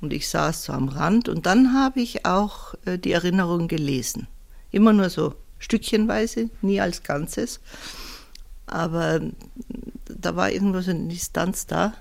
und 0.00 0.12
ich 0.12 0.28
saß 0.28 0.64
so 0.64 0.72
am 0.72 0.88
Rand 0.88 1.28
und 1.28 1.46
dann 1.46 1.74
habe 1.74 2.00
ich 2.00 2.24
auch 2.24 2.74
äh, 2.84 2.98
die 2.98 3.12
Erinnerung 3.12 3.68
gelesen. 3.68 4.26
Immer 4.70 4.92
nur 4.92 5.10
so 5.10 5.34
stückchenweise, 5.58 6.50
nie 6.62 6.80
als 6.80 7.02
Ganzes. 7.02 7.60
Aber 8.66 9.20
da 10.06 10.36
war 10.36 10.50
irgendwo 10.50 10.80
so 10.80 10.90
eine 10.90 11.08
Distanz 11.08 11.66
da, 11.66 11.94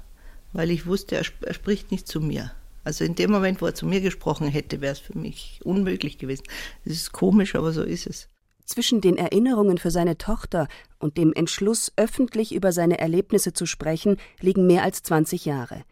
weil 0.53 0.69
ich 0.71 0.85
wusste, 0.85 1.15
er, 1.15 1.21
sp 1.25 1.45
er 1.45 1.53
spricht 1.53 1.91
nicht 1.91 2.07
zu 2.07 2.21
mir. 2.21 2.51
Also 2.83 3.03
in 3.03 3.15
dem 3.15 3.31
Moment, 3.31 3.61
wo 3.61 3.65
er 3.67 3.75
zu 3.75 3.85
mir 3.85 4.01
gesprochen 4.01 4.47
hätte, 4.47 4.81
wäre 4.81 4.93
es 4.93 4.99
für 4.99 5.17
mich 5.17 5.59
unmöglich 5.63 6.17
gewesen. 6.17 6.43
Es 6.85 6.93
ist 6.93 7.11
komisch, 7.11 7.55
aber 7.55 7.71
so 7.71 7.83
ist 7.83 8.07
es. 8.07 8.29
Zwischen 8.67 8.99
den 8.99 9.17
Erinnerungen 9.17 9.77
für 9.77 9.91
seine 9.91 10.17
Tochter 10.17 10.67
und 10.99 11.17
dem 11.17 11.31
Entschluss, 11.31 11.93
öffentlich 11.95 12.53
über 12.53 12.73
seine 12.73 12.99
Erlebnisse 12.99 13.53
zu 13.53 13.65
sprechen, 13.65 14.17
liegen 14.41 14.67
mehr 14.67 14.83
als 14.83 15.01
20 15.03 15.45
Jahre. 15.45 15.83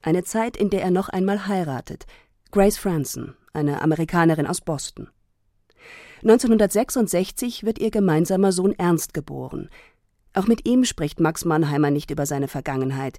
Eine 0.00 0.24
Zeit, 0.24 0.56
in 0.56 0.70
der 0.70 0.82
er 0.82 0.90
noch 0.90 1.10
einmal 1.10 1.46
heiratet. 1.46 2.06
Grace 2.50 2.78
Franson, 2.78 3.34
eine 3.52 3.82
Amerikanerin 3.82 4.46
aus 4.46 4.62
Boston. 4.62 5.08
1966 6.22 7.64
wird 7.64 7.78
ihr 7.78 7.90
gemeinsamer 7.90 8.50
Sohn 8.50 8.72
Ernst 8.78 9.12
geboren. 9.12 9.68
Auch 10.32 10.46
mit 10.46 10.66
ihm 10.66 10.84
spricht 10.84 11.20
Max 11.20 11.44
Mannheimer 11.44 11.90
nicht 11.90 12.10
über 12.10 12.24
seine 12.24 12.48
Vergangenheit, 12.48 13.18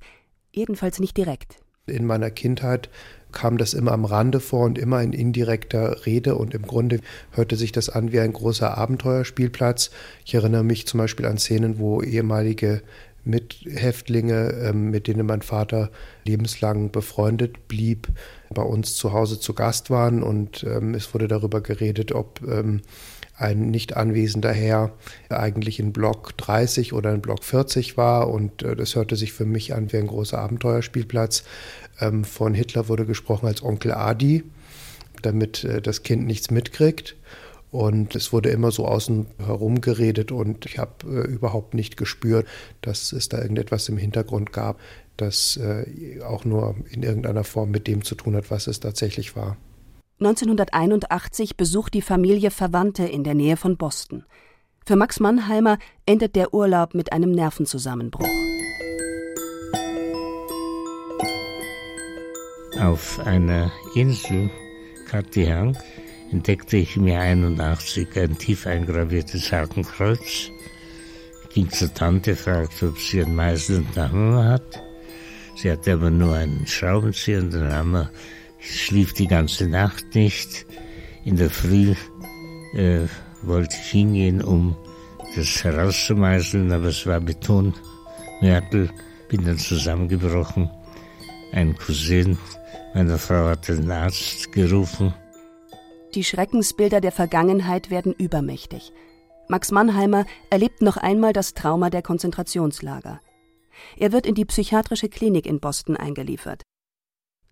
jedenfalls 0.51 0.99
nicht 0.99 1.15
direkt. 1.17 1.57
In 1.85 2.05
meiner 2.05 2.31
Kindheit 2.31 2.89
kam 3.33 3.57
das 3.57 3.73
immer 3.73 3.91
am 3.91 4.05
Rande 4.05 4.39
vor 4.39 4.65
und 4.65 4.77
immer 4.77 5.01
in 5.01 5.11
indirekter 5.11 6.05
Rede 6.05 6.35
und 6.35 6.53
im 6.53 6.61
Grunde 6.63 6.99
hörte 7.31 7.55
sich 7.55 7.71
das 7.71 7.89
an 7.89 8.11
wie 8.11 8.19
ein 8.19 8.33
großer 8.33 8.77
Abenteuerspielplatz. 8.77 9.91
Ich 10.25 10.33
erinnere 10.33 10.63
mich 10.63 10.87
zum 10.87 10.99
Beispiel 10.99 11.25
an 11.25 11.37
Szenen, 11.37 11.79
wo 11.79 12.01
ehemalige 12.01 12.81
Mithäftlinge, 13.25 14.53
ähm, 14.63 14.89
mit 14.91 15.07
denen 15.07 15.25
mein 15.25 15.41
Vater 15.41 15.89
lebenslang 16.25 16.91
befreundet 16.91 17.67
blieb, 17.67 18.07
bei 18.49 18.63
uns 18.63 18.95
zu 18.95 19.13
Hause 19.13 19.39
zu 19.39 19.53
Gast 19.53 19.89
waren 19.89 20.23
und 20.23 20.63
ähm, 20.63 20.93
es 20.93 21.13
wurde 21.13 21.27
darüber 21.27 21.61
geredet, 21.61 22.11
ob 22.11 22.41
ähm, 22.47 22.81
ein 23.35 23.71
nicht 23.71 23.97
anwesender 23.97 24.51
Herr 24.51 24.91
eigentlich 25.29 25.79
in 25.79 25.91
Block 25.91 26.37
30 26.37 26.93
oder 26.93 27.13
in 27.13 27.21
Block 27.21 27.43
40 27.43 27.97
war 27.97 28.29
und 28.29 28.63
äh, 28.63 28.75
das 28.75 28.95
hörte 28.95 29.15
sich 29.15 29.33
für 29.33 29.45
mich 29.45 29.73
an 29.73 29.91
wie 29.91 29.97
ein 29.97 30.07
großer 30.07 30.39
Abenteuerspielplatz. 30.39 31.43
von 32.23 32.53
Hitler 32.53 32.89
wurde 32.89 33.05
gesprochen 33.05 33.47
als 33.47 33.63
Onkel 33.63 33.93
Adi, 33.93 34.43
damit 35.21 35.63
äh, 35.63 35.81
das 35.81 36.03
Kind 36.03 36.25
nichts 36.25 36.51
mitkriegt. 36.51 37.15
Und 37.73 38.13
es 38.13 38.31
wurde 38.31 38.49
immer 38.49 38.69
so 38.69 38.85
außen 38.85 39.25
herum 39.39 39.81
geredet 39.81 40.31
und 40.31 40.67
ich 40.67 40.77
habe 40.77 41.07
äh, 41.07 41.27
überhaupt 41.27 41.73
nicht 41.73 41.97
gespürt, 41.97 42.45
dass 42.81 43.11
es 43.11 43.29
da 43.29 43.41
irgendetwas 43.41 43.89
im 43.89 43.97
Hintergrund 43.97 44.53
gab, 44.53 44.79
das 45.17 45.57
äh, 45.57 46.21
auch 46.21 46.45
nur 46.45 46.75
in 46.91 47.01
irgendeiner 47.01 47.43
Form 47.43 47.71
mit 47.71 47.87
dem 47.87 48.03
zu 48.03 48.13
tun 48.13 48.35
hat, 48.35 48.51
was 48.51 48.67
es 48.67 48.79
tatsächlich 48.79 49.35
war. 49.35 49.57
1981 50.25 51.57
besucht 51.57 51.93
die 51.93 52.01
Familie 52.01 52.49
Verwandte 52.49 53.03
in 53.03 53.25
der 53.25 53.33
Nähe 53.33 53.57
von 53.57 53.75
Boston. 53.75 54.23
Für 54.85 54.95
Max 54.95 55.19
Mannheimer 55.19 55.77
endet 56.05 56.37
der 56.37 56.53
Urlaub 56.53 56.93
mit 56.93 57.11
einem 57.11 57.31
Nervenzusammenbruch. 57.31 58.27
Auf 62.79 63.19
einer 63.19 63.69
Insel, 63.95 64.49
Katiang, 65.09 65.77
entdeckte 66.31 66.77
ich 66.77 66.95
mir 66.95 67.19
81 67.19 68.07
ein 68.15 68.37
tief 68.37 68.65
eingraviertes 68.65 69.51
Hakenkreuz, 69.51 70.49
ging 71.53 71.69
zur 71.69 71.93
Tante, 71.93 72.35
fragte, 72.37 72.87
ob 72.87 72.97
sie 72.97 73.23
einen 73.23 73.35
Meißel 73.35 73.79
und 73.79 73.97
Hammer 73.97 74.45
hat. 74.45 74.81
Sie 75.55 75.69
hatte 75.69 75.93
aber 75.93 76.09
nur 76.09 76.33
einen 76.33 76.65
Schraubenzieher 76.65 77.39
und 77.39 77.53
einen 77.53 77.73
Hammer. 77.73 78.09
Ich 78.65 78.85
schlief 78.85 79.13
die 79.13 79.27
ganze 79.27 79.67
Nacht 79.67 80.15
nicht. 80.15 80.65
In 81.25 81.37
der 81.37 81.49
Früh 81.49 81.95
äh, 82.75 83.07
wollte 83.41 83.75
ich 83.81 83.91
hingehen, 83.91 84.41
um 84.41 84.75
das 85.35 85.63
herauszumeißeln, 85.63 86.71
aber 86.71 86.87
es 86.87 87.05
war 87.05 87.19
Betonmörtel. 87.19 88.89
Bin 89.29 89.45
dann 89.45 89.57
zusammengebrochen. 89.57 90.69
Ein 91.51 91.75
Cousin 91.75 92.37
meiner 92.93 93.17
Frau 93.17 93.45
hat 93.45 93.67
den 93.67 93.89
Arzt 93.89 94.51
gerufen 94.51 95.13
die 96.15 96.23
Schreckensbilder 96.23 97.01
der 97.01 97.11
Vergangenheit 97.11 97.89
werden 97.89 98.13
übermächtig. 98.13 98.93
Max 99.47 99.71
Mannheimer 99.71 100.25
erlebt 100.49 100.81
noch 100.81 100.97
einmal 100.97 101.33
das 101.33 101.53
Trauma 101.53 101.89
der 101.89 102.01
Konzentrationslager. 102.01 103.19
Er 103.97 104.11
wird 104.11 104.27
in 104.27 104.35
die 104.35 104.45
psychiatrische 104.45 105.09
Klinik 105.09 105.45
in 105.45 105.59
Boston 105.59 105.97
eingeliefert. 105.97 106.61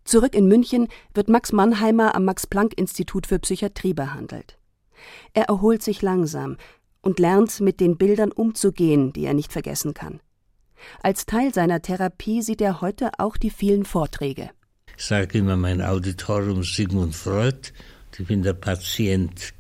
Zurück 0.04 0.36
in 0.36 0.48
München 0.48 0.88
wird 1.14 1.30
Max 1.30 1.52
Mannheimer 1.52 2.16
am 2.16 2.26
Max-Planck-Institut 2.26 3.28
für 3.28 3.40
Psychiatrie 3.40 3.94
behandelt. 3.94 4.58
Er 5.34 5.46
erholt 5.46 5.84
sich 5.84 6.02
langsam 6.02 6.58
und 7.02 7.20
lernt, 7.20 7.60
mit 7.62 7.80
den 7.80 7.98
Bildern 7.98 8.32
umzugehen, 8.32 9.14
die 9.14 9.26
er 9.26 9.34
nicht 9.34 9.52
vergessen 9.52 9.94
kann. 9.94 10.20
Als 11.02 11.26
Teil 11.26 11.54
seiner 11.54 11.82
Therapie 11.82 12.42
sieht 12.42 12.62
er 12.62 12.82
heute 12.82 13.12
auch 13.18 13.38
die 13.38 13.50
vielen 13.50 13.86
Vorträge. 13.86 14.50
Ich 14.98 15.06
sage 15.06 15.38
immer 15.38 15.58
mein 15.58 15.82
Auditorium 15.82 16.64
Sigmund 16.64 17.16
Freud 17.16 17.72
ich 18.20 18.28
bin 18.28 18.44
der 18.44 18.54
Patient. 18.54 19.54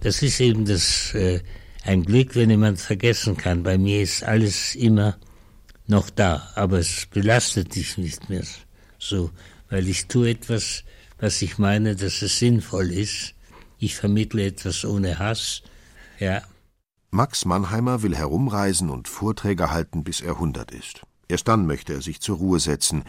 Das 0.00 0.22
ist 0.22 0.40
eben 0.40 0.64
das 0.64 1.14
äh, 1.14 1.40
ein 1.84 2.02
Glück, 2.02 2.34
wenn 2.34 2.50
jemand 2.50 2.80
vergessen 2.80 3.36
kann. 3.36 3.62
Bei 3.62 3.78
mir 3.78 4.02
ist 4.02 4.22
alles 4.22 4.74
immer 4.74 5.16
noch 5.86 6.10
da, 6.10 6.50
aber 6.54 6.80
es 6.80 7.06
belastet 7.06 7.74
dich 7.74 7.96
nicht 7.96 8.28
mehr 8.28 8.42
so, 8.98 9.30
weil 9.74 9.88
ich 9.88 10.06
tue 10.06 10.30
etwas, 10.30 10.84
was 11.18 11.42
ich 11.42 11.58
meine, 11.58 11.96
dass 11.96 12.22
es 12.22 12.38
sinnvoll 12.38 12.92
ist. 12.92 13.34
Ich 13.80 13.96
vermittle 13.96 14.46
etwas 14.46 14.84
ohne 14.84 15.18
Hass. 15.18 15.62
Ja. 16.20 16.42
Max 17.10 17.44
Mannheimer 17.44 18.02
will 18.04 18.14
herumreisen 18.14 18.88
und 18.88 19.08
Vorträge 19.08 19.72
halten, 19.72 20.04
bis 20.04 20.20
er 20.20 20.34
100 20.34 20.70
ist. 20.70 21.02
Erst 21.26 21.48
dann 21.48 21.66
möchte 21.66 21.92
er 21.92 22.02
sich 22.02 22.20
zur 22.20 22.36
Ruhe 22.36 22.60
setzen. 22.60 23.02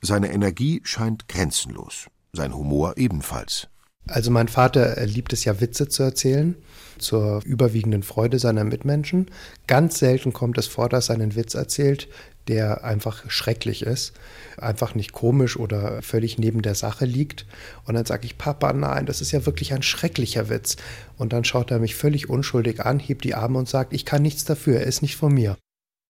Seine 0.00 0.32
Energie 0.32 0.80
scheint 0.84 1.28
grenzenlos, 1.28 2.06
sein 2.32 2.54
Humor 2.54 2.96
ebenfalls. 2.96 3.68
Also 4.08 4.30
mein 4.30 4.48
Vater 4.48 5.04
liebt 5.04 5.32
es 5.32 5.44
ja 5.44 5.60
Witze 5.60 5.88
zu 5.88 6.04
erzählen, 6.04 6.54
zur 6.98 7.42
überwiegenden 7.44 8.02
Freude 8.02 8.38
seiner 8.38 8.64
Mitmenschen. 8.64 9.26
Ganz 9.66 9.98
selten 9.98 10.32
kommt 10.32 10.58
es 10.58 10.66
vor, 10.66 10.88
dass 10.88 11.08
er 11.08 11.16
einen 11.16 11.34
Witz 11.34 11.54
erzählt, 11.54 12.08
der 12.48 12.84
einfach 12.84 13.28
schrecklich 13.28 13.82
ist, 13.82 14.12
einfach 14.56 14.94
nicht 14.94 15.12
komisch 15.12 15.56
oder 15.56 16.00
völlig 16.02 16.38
neben 16.38 16.62
der 16.62 16.76
Sache 16.76 17.04
liegt. 17.04 17.44
Und 17.84 17.94
dann 17.94 18.06
sage 18.06 18.26
ich, 18.26 18.38
Papa, 18.38 18.72
nein, 18.72 19.06
das 19.06 19.20
ist 19.20 19.32
ja 19.32 19.44
wirklich 19.44 19.74
ein 19.74 19.82
schrecklicher 19.82 20.48
Witz. 20.48 20.76
Und 21.18 21.32
dann 21.32 21.44
schaut 21.44 21.72
er 21.72 21.80
mich 21.80 21.96
völlig 21.96 22.30
unschuldig 22.30 22.84
an, 22.84 23.00
hebt 23.00 23.24
die 23.24 23.34
Arme 23.34 23.58
und 23.58 23.68
sagt, 23.68 23.92
ich 23.92 24.04
kann 24.04 24.22
nichts 24.22 24.44
dafür, 24.44 24.78
er 24.78 24.86
ist 24.86 25.02
nicht 25.02 25.16
von 25.16 25.34
mir. 25.34 25.56